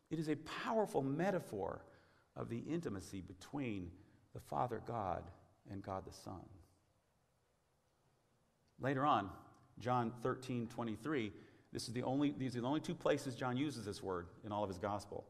It 0.10 0.18
is 0.18 0.30
a 0.30 0.38
powerful 0.38 1.04
metaphor 1.04 1.84
of 2.36 2.50
the 2.50 2.64
intimacy 2.70 3.22
between 3.22 3.92
the 4.34 4.40
Father 4.40 4.82
God 4.88 5.24
and 5.72 5.82
God 5.82 6.06
the 6.06 6.14
Son. 6.14 6.42
Later 8.80 9.06
on, 9.06 9.30
John 9.80 10.12
13, 10.24 10.68
23, 10.68 11.32
this 11.72 11.88
is 11.88 11.94
the 11.94 12.04
only, 12.04 12.34
these 12.38 12.56
are 12.56 12.62
the 12.62 12.68
only 12.68 12.80
two 12.80 12.96
places 12.96 13.36
John 13.36 13.58
uses 13.58 13.86
this 13.86 14.02
word 14.02 14.28
in 14.46 14.52
all 14.52 14.64
of 14.64 14.70
his 14.70 14.80
gospel. 14.80 15.26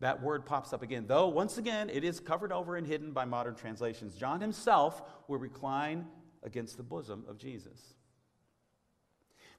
That 0.00 0.22
word 0.22 0.46
pops 0.46 0.72
up 0.72 0.82
again, 0.82 1.06
though 1.06 1.28
once 1.28 1.58
again 1.58 1.90
it 1.90 2.04
is 2.04 2.20
covered 2.20 2.52
over 2.52 2.76
and 2.76 2.86
hidden 2.86 3.12
by 3.12 3.24
modern 3.24 3.54
translations. 3.54 4.14
John 4.14 4.40
himself 4.40 5.02
will 5.26 5.38
recline 5.38 6.06
against 6.42 6.76
the 6.76 6.82
bosom 6.82 7.24
of 7.28 7.38
Jesus. 7.38 7.94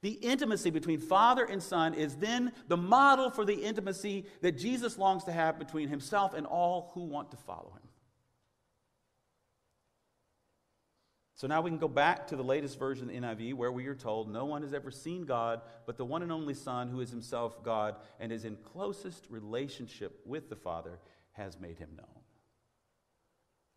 The 0.02 0.12
intimacy 0.12 0.70
between 0.70 1.00
Father 1.00 1.44
and 1.44 1.62
Son 1.62 1.94
is 1.94 2.16
then 2.16 2.54
the 2.70 2.78
model 2.78 3.30
for 3.30 3.44
the 3.44 3.54
intimacy 3.66 4.26
that 4.42 4.58
Jesus 4.58 4.98
longs 4.98 5.26
to 5.26 5.32
have 5.34 5.60
between 5.60 5.90
himself 5.90 6.34
and 6.34 6.46
all 6.48 6.92
who 6.94 7.04
want 7.04 7.32
to 7.32 7.38
follow 7.38 7.74
him. 7.82 7.89
So 11.40 11.48
now 11.48 11.62
we 11.62 11.70
can 11.70 11.80
go 11.80 11.88
back 11.88 12.28
to 12.28 12.36
the 12.36 12.44
latest 12.44 12.78
version 12.78 13.08
of 13.08 13.16
the 13.16 13.22
NIV 13.22 13.54
where 13.54 13.72
we 13.72 13.88
are 13.88 13.96
told 13.96 14.30
no 14.30 14.44
one 14.44 14.62
has 14.62 14.74
ever 14.74 14.92
seen 14.92 15.24
God 15.24 15.62
but 15.86 15.96
the 15.96 16.04
one 16.04 16.22
and 16.22 16.34
only 16.34 16.54
Son, 16.54 16.90
who 16.90 17.00
is 17.00 17.12
himself 17.12 17.64
God 17.64 17.96
and 18.20 18.30
is 18.30 18.44
in 18.44 18.58
closest 18.58 19.26
relationship 19.30 20.20
with 20.26 20.50
the 20.50 20.58
Father, 20.58 21.00
has 21.32 21.58
made 21.58 21.80
him 21.80 21.92
known. 21.96 22.24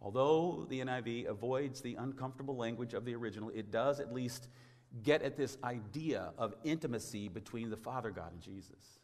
Although 0.00 0.66
the 0.68 0.80
NIV 0.80 1.28
avoids 1.28 1.80
the 1.80 1.94
uncomfortable 1.94 2.56
language 2.56 2.94
of 2.94 3.04
the 3.04 3.14
original, 3.14 3.50
it 3.50 3.70
does 3.70 4.00
at 4.00 4.12
least 4.12 4.48
get 5.04 5.22
at 5.22 5.36
this 5.36 5.56
idea 5.62 6.32
of 6.38 6.56
intimacy 6.64 7.28
between 7.28 7.70
the 7.70 7.76
Father 7.76 8.10
God 8.10 8.32
and 8.32 8.42
Jesus. 8.42 8.98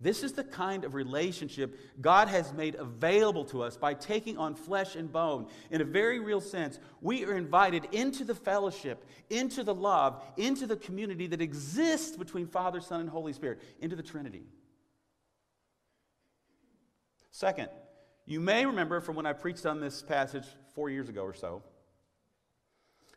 This 0.00 0.22
is 0.22 0.32
the 0.32 0.44
kind 0.44 0.84
of 0.84 0.94
relationship 0.94 1.78
God 2.00 2.28
has 2.28 2.54
made 2.54 2.74
available 2.74 3.44
to 3.46 3.62
us 3.62 3.76
by 3.76 3.92
taking 3.92 4.38
on 4.38 4.54
flesh 4.54 4.96
and 4.96 5.12
bone. 5.12 5.46
In 5.70 5.82
a 5.82 5.84
very 5.84 6.18
real 6.20 6.40
sense, 6.40 6.78
we 7.02 7.24
are 7.26 7.36
invited 7.36 7.86
into 7.92 8.24
the 8.24 8.34
fellowship, 8.34 9.04
into 9.28 9.62
the 9.62 9.74
love, 9.74 10.22
into 10.38 10.66
the 10.66 10.76
community 10.76 11.26
that 11.26 11.42
exists 11.42 12.16
between 12.16 12.46
Father, 12.46 12.80
Son, 12.80 13.00
and 13.00 13.10
Holy 13.10 13.34
Spirit, 13.34 13.60
into 13.80 13.94
the 13.94 14.02
Trinity. 14.02 14.44
Second, 17.30 17.68
you 18.24 18.40
may 18.40 18.64
remember 18.64 19.00
from 19.00 19.16
when 19.16 19.26
I 19.26 19.34
preached 19.34 19.66
on 19.66 19.80
this 19.80 20.02
passage 20.02 20.46
four 20.74 20.88
years 20.88 21.10
ago 21.10 21.22
or 21.22 21.34
so 21.34 21.62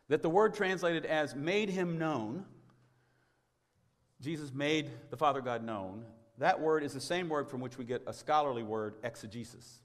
that 0.09 0.21
the 0.21 0.29
word 0.29 0.53
translated 0.53 1.05
as 1.05 1.33
made 1.33 1.69
him 1.69 1.97
known, 1.97 2.45
Jesus 4.21 4.53
made 4.53 4.91
the 5.09 5.17
Father 5.17 5.39
God 5.39 5.63
known, 5.63 6.05
that 6.39 6.59
word 6.59 6.83
is 6.83 6.93
the 6.93 7.01
same 7.01 7.29
word 7.29 7.49
from 7.49 7.61
which 7.61 7.77
we 7.77 7.85
get 7.85 8.03
a 8.07 8.13
scholarly 8.13 8.63
word, 8.63 8.95
exegesis. 9.03 9.81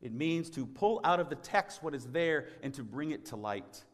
It 0.00 0.12
means 0.12 0.50
to 0.50 0.66
pull 0.66 1.00
out 1.04 1.20
of 1.20 1.28
the 1.30 1.36
text 1.36 1.82
what 1.82 1.94
is 1.94 2.06
there 2.06 2.48
and 2.62 2.74
to 2.74 2.82
bring 2.82 3.12
it 3.12 3.26
to 3.26 3.36
light. 3.36 3.84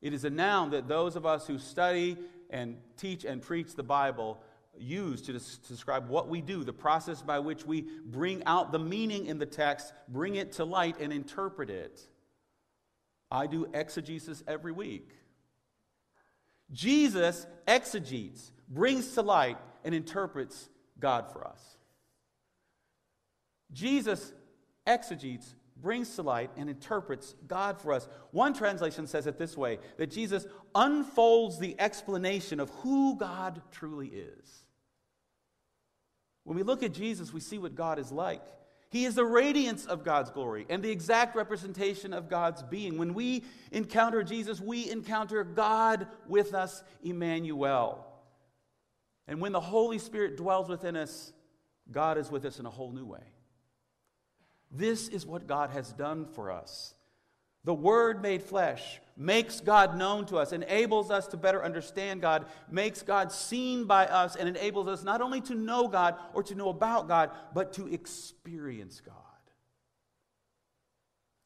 It 0.00 0.14
is 0.14 0.24
a 0.24 0.30
noun 0.30 0.70
that 0.70 0.88
those 0.88 1.16
of 1.16 1.26
us 1.26 1.46
who 1.46 1.58
study 1.58 2.16
and 2.48 2.76
teach 2.96 3.24
and 3.24 3.42
preach 3.42 3.74
the 3.74 3.82
Bible 3.82 4.42
use 4.78 5.20
to, 5.22 5.32
describe 5.32 6.08
what 6.08 6.28
we 6.28 6.40
do, 6.40 6.64
the 6.64 6.72
process 6.72 7.20
by 7.20 7.38
which 7.38 7.66
we 7.66 7.86
bring 8.06 8.42
out 8.44 8.72
the 8.72 8.78
meaning 8.78 9.26
in 9.26 9.38
the 9.38 9.46
text, 9.46 9.92
bring 10.08 10.36
it 10.36 10.52
to 10.52 10.64
light, 10.64 10.96
and 10.98 11.12
interpret 11.12 11.68
it. 11.68 12.00
I 13.30 13.46
do 13.46 13.66
exegesis 13.74 14.42
every 14.48 14.72
week. 14.72 15.10
Jesus 16.70 17.46
exegetes, 17.66 18.50
brings 18.68 19.12
to 19.14 19.22
light, 19.22 19.58
and 19.84 19.94
interprets 19.94 20.68
God 20.98 21.32
for 21.32 21.46
us. 21.46 21.60
Jesus 23.72 24.32
exegetes, 24.86 25.54
brings 25.76 26.14
to 26.16 26.22
light, 26.22 26.50
and 26.56 26.68
interprets 26.68 27.34
God 27.46 27.80
for 27.80 27.92
us. 27.92 28.08
One 28.30 28.54
translation 28.54 29.06
says 29.06 29.26
it 29.26 29.38
this 29.38 29.56
way 29.56 29.78
that 29.96 30.10
Jesus 30.10 30.46
unfolds 30.74 31.58
the 31.58 31.74
explanation 31.78 32.60
of 32.60 32.70
who 32.82 33.16
God 33.16 33.62
truly 33.70 34.08
is. 34.08 34.64
When 36.44 36.56
we 36.56 36.62
look 36.62 36.82
at 36.82 36.92
Jesus, 36.92 37.32
we 37.32 37.40
see 37.40 37.58
what 37.58 37.74
God 37.74 37.98
is 37.98 38.10
like. 38.10 38.42
He 38.90 39.06
is 39.06 39.14
the 39.14 39.24
radiance 39.24 39.86
of 39.86 40.04
God's 40.04 40.30
glory 40.30 40.66
and 40.68 40.82
the 40.82 40.90
exact 40.90 41.34
representation 41.34 42.12
of 42.12 42.28
God's 42.28 42.62
being. 42.62 42.98
When 42.98 43.14
we 43.14 43.44
encounter 43.70 44.22
Jesus, 44.22 44.60
we 44.60 44.90
encounter 44.90 45.44
God 45.44 46.08
with 46.28 46.52
us, 46.52 46.82
Emmanuel. 47.02 48.11
And 49.26 49.40
when 49.40 49.52
the 49.52 49.60
Holy 49.60 49.98
Spirit 49.98 50.36
dwells 50.36 50.68
within 50.68 50.96
us, 50.96 51.32
God 51.90 52.18
is 52.18 52.30
with 52.30 52.44
us 52.44 52.58
in 52.58 52.66
a 52.66 52.70
whole 52.70 52.92
new 52.92 53.04
way. 53.04 53.22
This 54.70 55.08
is 55.08 55.26
what 55.26 55.46
God 55.46 55.70
has 55.70 55.92
done 55.92 56.26
for 56.26 56.50
us. 56.50 56.94
The 57.64 57.74
Word 57.74 58.22
made 58.22 58.42
flesh 58.42 59.00
makes 59.16 59.60
God 59.60 59.96
known 59.96 60.26
to 60.26 60.38
us, 60.38 60.52
enables 60.52 61.10
us 61.10 61.28
to 61.28 61.36
better 61.36 61.62
understand 61.64 62.20
God, 62.20 62.46
makes 62.70 63.02
God 63.02 63.30
seen 63.30 63.84
by 63.84 64.06
us, 64.06 64.34
and 64.34 64.48
enables 64.48 64.88
us 64.88 65.04
not 65.04 65.20
only 65.20 65.40
to 65.42 65.54
know 65.54 65.86
God 65.86 66.16
or 66.34 66.42
to 66.44 66.54
know 66.54 66.70
about 66.70 67.06
God, 67.06 67.30
but 67.54 67.72
to 67.74 67.86
experience 67.86 69.00
God 69.00 69.14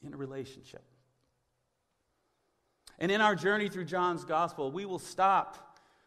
in 0.06 0.14
a 0.14 0.16
relationship. 0.16 0.84
And 2.98 3.12
in 3.12 3.20
our 3.20 3.34
journey 3.34 3.68
through 3.68 3.84
John's 3.84 4.24
Gospel, 4.24 4.72
we 4.72 4.86
will 4.86 4.98
stop 4.98 5.65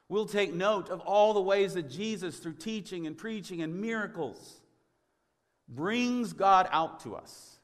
We'll 0.09 0.25
take 0.25 0.51
note 0.51 0.89
of 0.89 1.01
all 1.01 1.35
the 1.35 1.41
ways 1.41 1.75
that 1.75 1.87
Jesus, 1.87 2.39
through 2.39 2.55
teaching 2.55 3.05
and 3.05 3.15
preaching 3.15 3.61
and 3.61 3.79
miracles, 3.79 4.59
brings 5.67 6.33
God 6.33 6.67
out 6.71 7.01
to 7.01 7.15
us, 7.15 7.59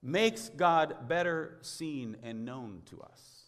makes 0.00 0.48
God 0.48 1.08
better 1.08 1.58
seen 1.60 2.16
and 2.22 2.44
known 2.44 2.82
to 2.90 3.00
us. 3.02 3.42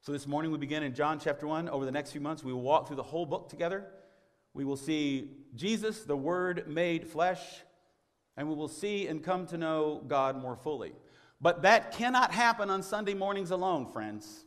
So 0.00 0.10
this 0.10 0.26
morning 0.26 0.50
we 0.50 0.58
begin 0.58 0.82
in 0.82 0.94
John 0.94 1.20
chapter 1.20 1.46
1. 1.46 1.68
Over 1.68 1.84
the 1.84 1.92
next 1.92 2.10
few 2.10 2.20
months, 2.20 2.42
we 2.42 2.52
will 2.52 2.62
walk 2.62 2.88
through 2.88 2.96
the 2.96 3.02
whole 3.04 3.26
book 3.26 3.48
together. 3.48 3.86
We 4.52 4.64
will 4.64 4.76
see 4.76 5.30
Jesus, 5.54 6.02
the 6.02 6.16
Word 6.16 6.66
made 6.66 7.06
flesh, 7.06 7.40
and 8.36 8.48
we 8.48 8.56
will 8.56 8.68
see 8.68 9.06
and 9.06 9.22
come 9.22 9.46
to 9.46 9.58
know 9.58 10.02
God 10.08 10.36
more 10.36 10.56
fully. 10.56 10.92
But 11.40 11.62
that 11.62 11.92
cannot 11.92 12.32
happen 12.32 12.68
on 12.68 12.82
Sunday 12.82 13.14
mornings 13.14 13.52
alone, 13.52 13.92
friends. 13.92 14.44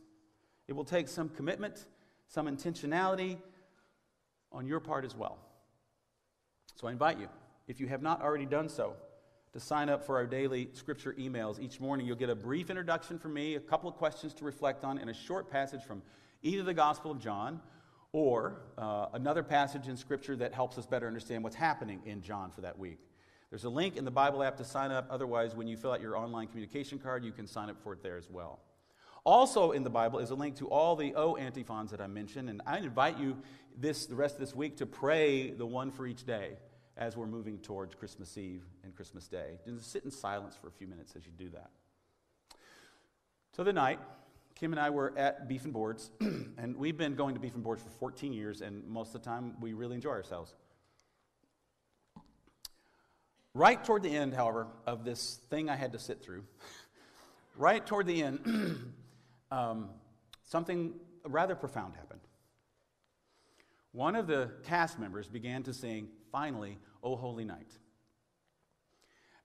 It 0.68 0.74
will 0.74 0.84
take 0.84 1.08
some 1.08 1.30
commitment 1.30 1.86
some 2.32 2.46
intentionality 2.46 3.36
on 4.52 4.66
your 4.66 4.80
part 4.80 5.04
as 5.04 5.14
well. 5.14 5.36
So 6.76 6.86
I 6.86 6.90
invite 6.92 7.18
you, 7.18 7.28
if 7.68 7.78
you 7.78 7.86
have 7.88 8.00
not 8.00 8.22
already 8.22 8.46
done 8.46 8.70
so, 8.70 8.94
to 9.52 9.60
sign 9.60 9.90
up 9.90 10.02
for 10.02 10.16
our 10.16 10.26
daily 10.26 10.70
scripture 10.72 11.14
emails. 11.18 11.60
Each 11.60 11.78
morning 11.78 12.06
you'll 12.06 12.16
get 12.16 12.30
a 12.30 12.34
brief 12.34 12.70
introduction 12.70 13.18
from 13.18 13.34
me, 13.34 13.56
a 13.56 13.60
couple 13.60 13.90
of 13.90 13.96
questions 13.96 14.32
to 14.34 14.46
reflect 14.46 14.82
on, 14.82 14.96
and 14.96 15.10
a 15.10 15.14
short 15.14 15.50
passage 15.50 15.82
from 15.82 16.00
either 16.42 16.62
the 16.62 16.72
Gospel 16.72 17.10
of 17.10 17.20
John 17.20 17.60
or 18.12 18.62
uh, 18.78 19.08
another 19.12 19.42
passage 19.42 19.88
in 19.88 19.96
scripture 19.98 20.34
that 20.36 20.54
helps 20.54 20.78
us 20.78 20.86
better 20.86 21.06
understand 21.06 21.44
what's 21.44 21.56
happening 21.56 22.00
in 22.06 22.22
John 22.22 22.50
for 22.50 22.62
that 22.62 22.78
week. 22.78 22.98
There's 23.50 23.64
a 23.64 23.70
link 23.70 23.98
in 23.98 24.06
the 24.06 24.10
Bible 24.10 24.42
app 24.42 24.56
to 24.56 24.64
sign 24.64 24.90
up. 24.90 25.06
Otherwise, 25.10 25.54
when 25.54 25.66
you 25.68 25.76
fill 25.76 25.92
out 25.92 26.00
your 26.00 26.16
online 26.16 26.46
communication 26.46 26.98
card, 26.98 27.26
you 27.26 27.32
can 27.32 27.46
sign 27.46 27.68
up 27.68 27.76
for 27.82 27.92
it 27.92 28.02
there 28.02 28.16
as 28.16 28.30
well. 28.30 28.60
Also 29.24 29.70
in 29.70 29.84
the 29.84 29.90
Bible 29.90 30.18
is 30.18 30.30
a 30.30 30.34
link 30.34 30.56
to 30.56 30.68
all 30.68 30.96
the 30.96 31.14
O 31.14 31.36
antiphons 31.36 31.90
that 31.92 32.00
I 32.00 32.06
mentioned, 32.08 32.50
and 32.50 32.60
I 32.66 32.78
invite 32.78 33.18
you 33.18 33.38
this 33.78 34.06
the 34.06 34.16
rest 34.16 34.34
of 34.34 34.40
this 34.40 34.54
week 34.54 34.76
to 34.78 34.86
pray 34.86 35.50
the 35.50 35.66
one 35.66 35.90
for 35.90 36.06
each 36.06 36.24
day 36.24 36.56
as 36.96 37.16
we're 37.16 37.26
moving 37.26 37.58
towards 37.58 37.94
Christmas 37.94 38.36
Eve 38.36 38.64
and 38.84 38.94
Christmas 38.94 39.28
Day. 39.28 39.58
Just 39.66 39.90
sit 39.90 40.04
in 40.04 40.10
silence 40.10 40.56
for 40.60 40.68
a 40.68 40.72
few 40.72 40.86
minutes 40.86 41.14
as 41.16 41.24
you 41.24 41.32
do 41.36 41.48
that. 41.50 41.70
So 43.56 43.64
the 43.64 43.72
night, 43.72 44.00
Kim 44.54 44.72
and 44.72 44.80
I 44.80 44.90
were 44.90 45.16
at 45.16 45.48
Beef 45.48 45.64
and 45.64 45.72
Boards, 45.72 46.10
and 46.20 46.76
we've 46.76 46.96
been 46.96 47.14
going 47.14 47.34
to 47.34 47.40
Beef 47.40 47.54
and 47.54 47.62
Boards 47.62 47.82
for 47.82 47.90
14 47.90 48.32
years, 48.32 48.60
and 48.60 48.86
most 48.86 49.14
of 49.14 49.22
the 49.22 49.28
time 49.28 49.54
we 49.60 49.72
really 49.72 49.94
enjoy 49.94 50.10
ourselves. 50.10 50.54
Right 53.54 53.82
toward 53.84 54.02
the 54.02 54.14
end, 54.14 54.34
however, 54.34 54.66
of 54.86 55.04
this 55.04 55.40
thing 55.50 55.68
I 55.68 55.76
had 55.76 55.92
to 55.92 55.98
sit 55.98 56.22
through, 56.22 56.44
right 57.56 57.84
toward 57.84 58.06
the 58.06 58.22
end, 58.22 58.94
um, 59.52 59.90
something 60.44 60.94
rather 61.26 61.54
profound 61.54 61.94
happened. 61.94 62.20
One 63.92 64.16
of 64.16 64.26
the 64.26 64.50
cast 64.64 64.98
members 64.98 65.28
began 65.28 65.62
to 65.64 65.74
sing, 65.74 66.08
finally, 66.30 66.78
O 67.02 67.14
Holy 67.14 67.44
Night. 67.44 67.70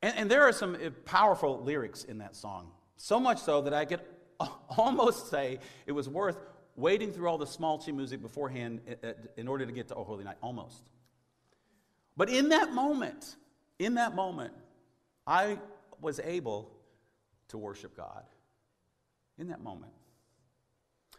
And, 0.02 0.18
and 0.18 0.32
there 0.32 0.44
are 0.44 0.54
some 0.54 0.76
uh, 0.76 0.92
powerful 1.04 1.62
lyrics 1.62 2.06
in 2.06 2.20
that 2.20 2.36
song, 2.36 2.72
so 2.96 3.20
much 3.20 3.40
so 3.40 3.62
that 3.62 3.74
I 3.74 3.84
could 3.84 4.00
almost 4.78 5.30
say 5.30 5.60
it 5.86 5.92
was 5.92 6.08
worth 6.08 6.38
waiting 6.78 7.12
through 7.12 7.28
all 7.28 7.38
the 7.38 7.48
small 7.48 7.78
chi 7.78 7.92
music 7.92 8.22
beforehand 8.22 8.80
uh, 8.88 9.08
uh, 9.08 9.14
in 9.36 9.48
order 9.48 9.66
to 9.66 9.72
get 9.74 9.90
to 9.90 9.96
O 9.96 10.06
Holy 10.06 10.24
Night, 10.24 10.38
almost. 10.42 10.90
But 12.16 12.30
in 12.30 12.50
that 12.50 12.72
moment, 12.72 13.36
in 13.78 13.96
that 13.96 14.16
moment, 14.16 14.54
I 15.26 15.60
was 16.00 16.22
able 16.22 16.72
to 17.50 17.58
worship 17.58 17.98
God 17.98 18.24
in 19.38 19.50
that 19.50 19.62
moment. 19.62 19.92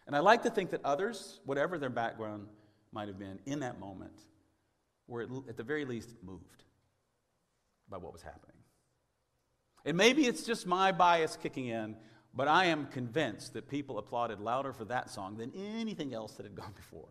And 0.08 0.16
I 0.16 0.20
like 0.20 0.42
to 0.44 0.50
think 0.50 0.70
that 0.70 0.80
others, 0.84 1.38
whatever 1.44 1.78
their 1.78 1.90
background 1.90 2.48
might 2.92 3.08
have 3.08 3.18
been 3.18 3.38
in 3.44 3.60
that 3.60 3.78
moment, 3.78 4.18
were 5.06 5.28
at 5.46 5.58
the 5.58 5.62
very 5.62 5.84
least 5.84 6.08
moved 6.22 6.64
by 7.90 7.98
what 7.98 8.14
was 8.14 8.22
happening. 8.22 8.56
And 9.84 9.98
maybe 9.98 10.24
it's 10.24 10.44
just 10.44 10.66
my 10.66 10.92
bias 10.92 11.36
kicking 11.40 11.66
in, 11.66 11.94
but 12.34 12.48
I 12.48 12.66
am 12.66 12.86
convinced 12.86 13.52
that 13.52 13.68
people 13.68 13.98
applauded 13.98 14.40
louder 14.40 14.72
for 14.72 14.86
that 14.86 15.10
song 15.10 15.36
than 15.36 15.52
anything 15.54 16.14
else 16.14 16.32
that 16.32 16.44
had 16.44 16.54
gone 16.54 16.72
before. 16.74 17.08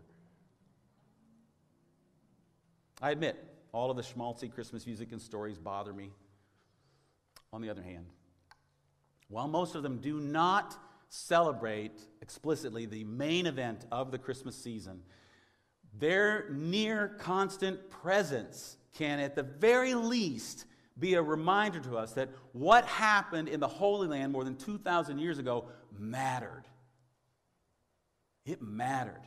I 2.99 3.11
admit, 3.11 3.37
all 3.73 3.91
of 3.91 3.97
the 3.97 4.03
schmaltzy 4.03 4.51
Christmas 4.51 4.87
music 4.87 5.11
and 5.11 5.21
stories 5.21 5.59
bother 5.59 5.93
me. 5.93 6.11
On 7.53 7.61
the 7.61 7.69
other 7.69 7.83
hand, 7.83 8.07
while 9.29 9.47
most 9.47 9.75
of 9.75 9.83
them 9.83 9.99
do 9.99 10.19
not 10.19 10.75
celebrate 11.09 12.01
explicitly 12.21 12.85
the 12.85 13.03
main 13.03 13.45
event 13.45 13.85
of 13.91 14.11
the 14.11 14.17
Christmas 14.17 14.55
season, 14.55 15.01
their 15.97 16.49
near 16.51 17.15
constant 17.19 17.89
presence 17.89 18.77
can, 18.93 19.19
at 19.19 19.35
the 19.35 19.43
very 19.43 19.93
least, 19.93 20.65
be 20.99 21.13
a 21.13 21.21
reminder 21.21 21.79
to 21.79 21.97
us 21.97 22.13
that 22.13 22.29
what 22.53 22.85
happened 22.85 23.47
in 23.47 23.59
the 23.59 23.67
Holy 23.67 24.07
Land 24.07 24.31
more 24.31 24.43
than 24.43 24.55
2,000 24.55 25.19
years 25.19 25.37
ago 25.37 25.69
mattered. 25.97 26.63
It 28.45 28.61
mattered. 28.61 29.21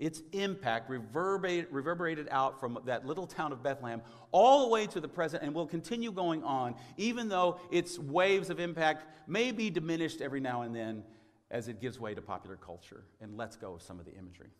Its 0.00 0.22
impact 0.32 0.90
reverberated, 0.90 2.26
out 2.32 2.58
from 2.58 2.78
that 2.86 3.06
little 3.06 3.26
town 3.26 3.52
of 3.52 3.62
Bethlehem 3.62 4.02
all 4.32 4.62
the 4.62 4.68
way 4.68 4.86
to 4.88 4.98
the 4.98 5.06
present 5.06 5.44
and 5.44 5.54
will 5.54 5.66
continue 5.66 6.10
going 6.10 6.42
on, 6.42 6.74
even 6.96 7.28
though 7.28 7.60
its 7.70 7.98
waves 7.98 8.50
of 8.50 8.58
impact 8.58 9.04
may 9.28 9.52
be 9.52 9.70
diminished 9.70 10.20
every 10.20 10.40
now 10.40 10.62
and 10.62 10.74
then. 10.74 11.04
as 11.50 11.68
it 11.68 11.80
gives 11.80 11.98
way 11.98 12.14
to 12.14 12.22
popular 12.22 12.56
culture 12.56 13.02
and 13.20 13.36
lets 13.36 13.56
go 13.56 13.74
of 13.74 13.82
some 13.82 13.98
of 13.98 14.04
the 14.04 14.14
imagery. 14.14 14.50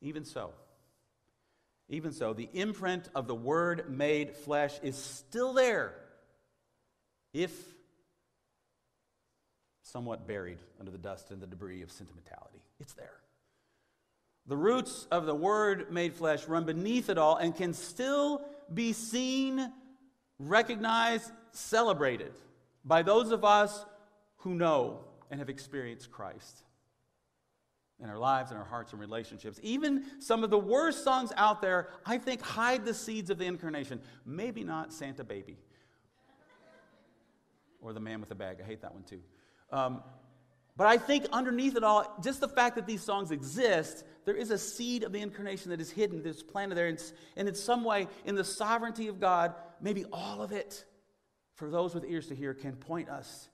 Even 0.00 0.24
so, 0.24 0.50
even 1.88 2.12
so, 2.12 2.32
the 2.32 2.48
imprint 2.52 3.08
of 3.14 3.26
the 3.26 3.34
Word 3.34 3.88
made 3.88 4.36
flesh 4.36 4.78
is 4.82 4.96
still 4.96 5.52
there, 5.52 5.94
if 7.32 7.52
somewhat 9.82 10.26
buried 10.26 10.58
under 10.78 10.90
the 10.90 10.98
dust 10.98 11.30
and 11.30 11.40
the 11.40 11.46
debris 11.46 11.82
of 11.82 11.90
sentimentality. 11.90 12.62
It's 12.80 12.94
there. 12.94 13.21
The 14.46 14.56
roots 14.56 15.06
of 15.10 15.26
the 15.26 15.34
Word 15.34 15.92
made 15.92 16.14
flesh 16.14 16.48
run 16.48 16.64
beneath 16.64 17.08
it 17.08 17.18
all 17.18 17.36
and 17.36 17.54
can 17.54 17.72
still 17.72 18.42
be 18.72 18.92
seen, 18.92 19.72
recognized, 20.38 21.30
celebrated 21.52 22.32
by 22.84 23.02
those 23.02 23.30
of 23.30 23.44
us 23.44 23.84
who 24.38 24.54
know 24.54 25.04
and 25.30 25.38
have 25.38 25.48
experienced 25.48 26.10
Christ 26.10 26.64
in 28.02 28.08
our 28.08 28.18
lives 28.18 28.50
and 28.50 28.58
our 28.58 28.66
hearts 28.66 28.92
and 28.92 29.00
relationships. 29.00 29.60
Even 29.62 30.04
some 30.20 30.42
of 30.42 30.50
the 30.50 30.58
worst 30.58 31.04
songs 31.04 31.32
out 31.36 31.62
there, 31.62 31.90
I 32.04 32.18
think, 32.18 32.42
hide 32.42 32.84
the 32.84 32.94
seeds 32.94 33.30
of 33.30 33.38
the 33.38 33.44
incarnation. 33.44 34.00
Maybe 34.26 34.64
not 34.64 34.92
Santa 34.92 35.22
Baby 35.22 35.56
or 37.80 37.92
The 37.92 38.00
Man 38.00 38.18
with 38.18 38.28
the 38.28 38.34
Bag. 38.34 38.58
I 38.60 38.66
hate 38.66 38.82
that 38.82 38.92
one 38.92 39.04
too. 39.04 39.20
Um, 39.70 40.02
but 40.76 40.86
I 40.86 40.96
think 40.96 41.26
underneath 41.32 41.76
it 41.76 41.84
all, 41.84 42.18
just 42.22 42.40
the 42.40 42.48
fact 42.48 42.76
that 42.76 42.86
these 42.86 43.02
songs 43.02 43.30
exist, 43.30 44.04
there 44.24 44.34
is 44.34 44.50
a 44.50 44.58
seed 44.58 45.02
of 45.02 45.12
the 45.12 45.20
incarnation 45.20 45.70
that 45.70 45.80
is 45.80 45.90
hidden, 45.90 46.22
that's 46.22 46.42
planted 46.42 46.76
there. 46.76 46.88
And, 46.88 47.02
and 47.36 47.48
in 47.48 47.54
some 47.54 47.84
way, 47.84 48.08
in 48.24 48.34
the 48.34 48.44
sovereignty 48.44 49.08
of 49.08 49.20
God, 49.20 49.54
maybe 49.80 50.04
all 50.12 50.40
of 50.40 50.52
it, 50.52 50.84
for 51.54 51.68
those 51.68 51.94
with 51.94 52.04
ears 52.04 52.28
to 52.28 52.34
hear, 52.34 52.54
can 52.54 52.72
point 52.72 53.10
us 53.10 53.48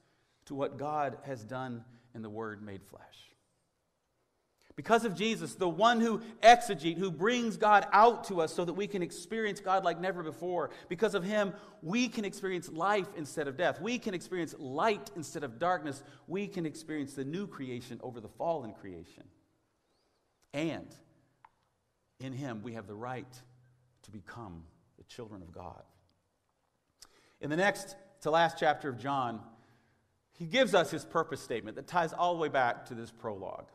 to 0.47 0.55
what 0.55 0.79
God 0.79 1.19
has 1.25 1.43
done 1.43 1.85
in 2.15 2.23
the 2.23 2.31
Word 2.31 2.63
made 2.63 2.85
flesh. 2.85 3.03
Because 4.79 5.05
of 5.05 5.13
Jesus, 5.13 5.57
the 5.57 5.69
one 5.69 6.01
who 6.01 6.21
exegete, 6.41 6.99
who 6.99 7.11
brings 7.11 7.57
God 7.57 7.89
out 7.93 8.23
to 8.29 8.41
us 8.41 8.55
so 8.55 8.65
that 8.65 8.75
we 8.75 8.87
can 8.87 9.03
experience 9.03 9.59
God 9.59 9.83
like 9.83 10.01
never 10.01 10.23
before. 10.23 10.71
Because 10.89 11.17
of 11.17 11.25
him, 11.25 11.53
we 11.83 12.07
can 12.07 12.25
experience 12.25 12.69
life 12.69 13.09
instead 13.17 13.49
of 13.49 13.57
death. 13.57 13.81
We 13.81 13.99
can 13.99 14.15
experience 14.15 14.55
light 14.57 15.11
instead 15.17 15.43
of 15.43 15.59
darkness. 15.59 16.05
We 16.29 16.47
can 16.47 16.65
experience 16.65 17.15
the 17.15 17.25
new 17.25 17.49
creation 17.49 17.99
over 18.05 18.21
the 18.21 18.29
fallen 18.29 18.73
creation. 18.73 19.25
And 20.55 20.87
in 22.21 22.33
him, 22.33 22.63
we 22.63 22.75
have 22.75 22.87
the 22.87 22.95
right 22.95 23.27
to 24.05 24.11
become 24.13 24.63
the 24.97 25.03
children 25.13 25.43
of 25.43 25.51
God. 25.51 25.83
In 27.41 27.51
the 27.51 27.57
next 27.57 27.97
to 28.21 28.31
last 28.31 28.59
chapter 28.61 28.89
of 28.89 28.97
John, 28.97 29.41
he 30.35 30.47
gives 30.47 30.73
us 30.73 30.89
his 30.89 31.05
purpose 31.05 31.41
statement 31.41 31.75
that 31.75 31.89
ties 31.89 32.13
all 32.13 32.35
the 32.35 32.41
way 32.41 32.49
back 32.49 32.87
to 32.87 32.95
this 32.95 33.11
prologue. 33.11 33.67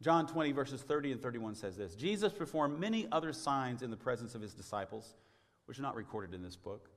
John 0.00 0.26
20, 0.26 0.52
verses 0.52 0.82
30 0.82 1.12
and 1.12 1.22
31 1.22 1.54
says 1.56 1.76
this 1.76 1.94
Jesus 1.94 2.32
performed 2.32 2.78
many 2.78 3.08
other 3.10 3.32
signs 3.32 3.82
in 3.82 3.90
the 3.90 3.96
presence 3.96 4.34
of 4.34 4.42
his 4.42 4.54
disciples, 4.54 5.14
which 5.66 5.78
are 5.78 5.82
not 5.82 5.96
recorded 5.96 6.34
in 6.34 6.42
this 6.42 6.56
book. 6.56 6.90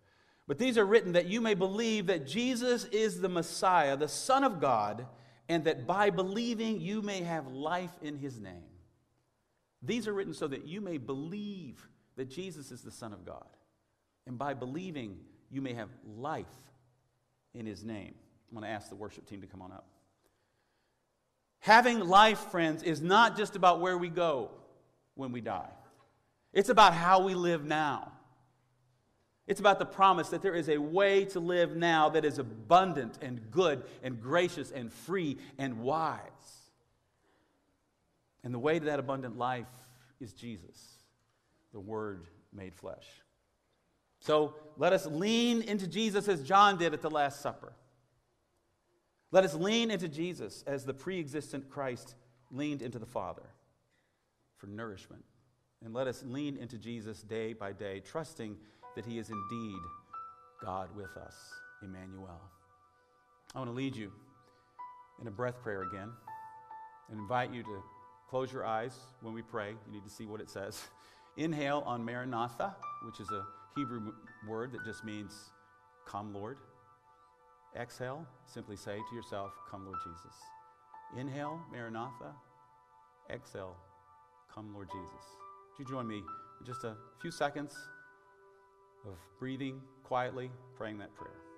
But 0.48 0.58
these 0.58 0.78
are 0.78 0.86
written 0.86 1.14
that 1.14 1.28
you 1.28 1.40
may 1.40 1.54
believe 1.54 2.08
that 2.08 2.28
Jesus 2.28 2.86
is 2.86 3.22
the 3.22 3.30
Messiah, 3.30 3.96
the 3.96 4.08
Son 4.08 4.44
of 4.44 4.60
God, 4.60 5.06
and 5.48 5.64
that 5.64 5.88
by 5.88 6.10
believing 6.10 6.82
you 6.82 7.02
may 7.02 7.22
have 7.22 7.48
life 7.48 7.92
in 8.02 8.18
his 8.18 8.40
name. 8.40 8.64
These 9.82 10.08
are 10.08 10.14
written 10.14 10.34
so 10.34 10.48
that 10.48 10.66
you 10.68 10.82
may 10.82 10.98
believe 10.98 11.88
that 12.16 12.30
Jesus 12.30 12.72
is 12.72 12.82
the 12.82 12.92
Son 12.92 13.14
of 13.14 13.26
God. 13.26 13.48
And 14.28 14.38
by 14.38 14.54
believing, 14.54 15.18
you 15.50 15.62
may 15.62 15.74
have 15.74 15.90
life 16.18 16.46
in 17.54 17.66
his 17.66 17.84
name. 17.84 18.14
I'm 18.50 18.58
going 18.58 18.64
to 18.64 18.74
ask 18.74 18.90
the 18.90 18.96
worship 18.96 19.26
team 19.28 19.42
to 19.42 19.48
come 19.48 19.62
on 19.62 19.72
up. 19.72 19.88
Having 21.62 22.02
life, 22.02 22.40
friends, 22.52 22.84
is 22.84 23.02
not 23.02 23.38
just 23.38 23.56
about 23.56 23.80
where 23.80 23.98
we 23.98 24.10
go 24.10 24.50
when 25.16 25.32
we 25.32 25.42
die, 25.42 25.70
it's 26.54 26.70
about 26.70 26.94
how 26.94 27.24
we 27.24 27.34
live 27.34 27.64
now. 27.64 28.12
It's 29.48 29.60
about 29.60 29.80
the 29.80 29.86
promise 29.86 30.30
that 30.30 30.42
there 30.42 30.56
is 30.56 30.70
a 30.70 30.78
way 30.78 31.26
to 31.26 31.40
live 31.40 31.76
now 31.76 32.10
that 32.10 32.24
is 32.24 32.40
abundant 32.40 33.18
and 33.22 33.52
good 33.52 33.84
and 34.02 34.22
gracious 34.22 34.72
and 34.72 34.92
free 34.92 35.38
and 35.58 35.82
wise. 35.82 36.20
And 38.44 38.54
the 38.54 38.60
way 38.60 38.80
to 38.80 38.86
that 38.86 39.00
abundant 39.00 39.38
life 39.38 39.68
is 40.20 40.34
Jesus, 40.34 40.80
the 41.74 41.80
Word 41.80 42.28
made 42.54 42.74
flesh. 42.74 43.06
So 44.20 44.56
let 44.78 44.94
us 44.94 45.06
lean 45.06 45.64
into 45.64 45.88
Jesus 45.88 46.28
as 46.28 46.44
John 46.44 46.78
did 46.78 46.94
at 46.94 47.02
the 47.02 47.10
Last 47.10 47.42
Supper. 47.42 47.74
Let 49.32 49.46
us 49.46 49.54
lean 49.54 49.92
into 49.92 50.08
Jesus 50.08 50.64
as 50.68 50.86
the 50.86 50.94
pre 50.94 51.20
existent 51.20 51.70
Christ 51.70 52.16
leaned 52.52 52.82
into 52.82 53.00
the 53.00 53.06
Father 53.06 53.50
for 54.58 54.68
nourishment. 54.68 55.24
And 55.84 55.94
let 55.94 56.08
us 56.08 56.24
lean 56.28 56.58
into 56.58 56.78
Jesus 56.78 57.24
day 57.24 57.54
by 57.54 57.72
day, 57.72 58.02
trusting 58.02 58.58
that 58.96 59.06
He 59.06 59.18
is 59.18 59.30
indeed 59.30 59.80
God 60.64 60.90
with 60.96 61.16
us, 61.18 61.36
Emmanuel. 61.82 62.42
I 63.56 63.60
want 63.60 63.70
to 63.70 63.76
lead 63.76 63.96
you 63.96 64.12
in 65.20 65.28
a 65.28 65.32
breath 65.32 65.62
prayer 65.64 65.84
again 65.84 66.10
and 67.10 67.20
invite 67.20 67.54
you 67.54 67.64
to 67.64 67.84
close 68.30 68.52
your 68.52 68.66
eyes 68.66 68.96
when 69.22 69.34
we 69.34 69.42
pray. 69.42 69.70
You 69.70 69.92
need 69.92 70.04
to 70.04 70.10
see 70.10 70.26
what 70.26 70.42
it 70.42 70.50
says. 70.50 70.84
Inhale 71.38 71.84
on 71.86 72.04
Maranatha, 72.04 72.76
which 73.06 73.20
is 73.20 73.30
a 73.32 73.46
Hebrew 73.76 74.14
word 74.48 74.74
that 74.74 74.86
just 74.86 75.04
means, 75.04 75.34
Come, 76.06 76.34
Lord. 76.34 76.58
Exhale, 77.80 78.26
simply 78.46 78.76
say 78.76 78.98
to 79.10 79.16
yourself, 79.16 79.52
Come, 79.70 79.86
Lord 79.86 79.98
Jesus. 80.04 80.36
Inhale, 81.18 81.60
Maranatha. 81.72 82.34
Exhale, 83.30 83.76
Come, 84.54 84.74
Lord 84.74 84.90
Jesus. 84.92 85.26
Would 85.78 85.88
you 85.88 85.96
join 85.96 86.08
me 86.08 86.18
in 86.18 86.66
just 86.66 86.84
a 86.84 86.96
few 87.22 87.32
seconds 87.32 87.76
of 89.06 89.16
breathing 89.40 89.82
quietly, 90.04 90.52
praying 90.76 90.98
that 91.00 91.16
prayer? 91.16 91.51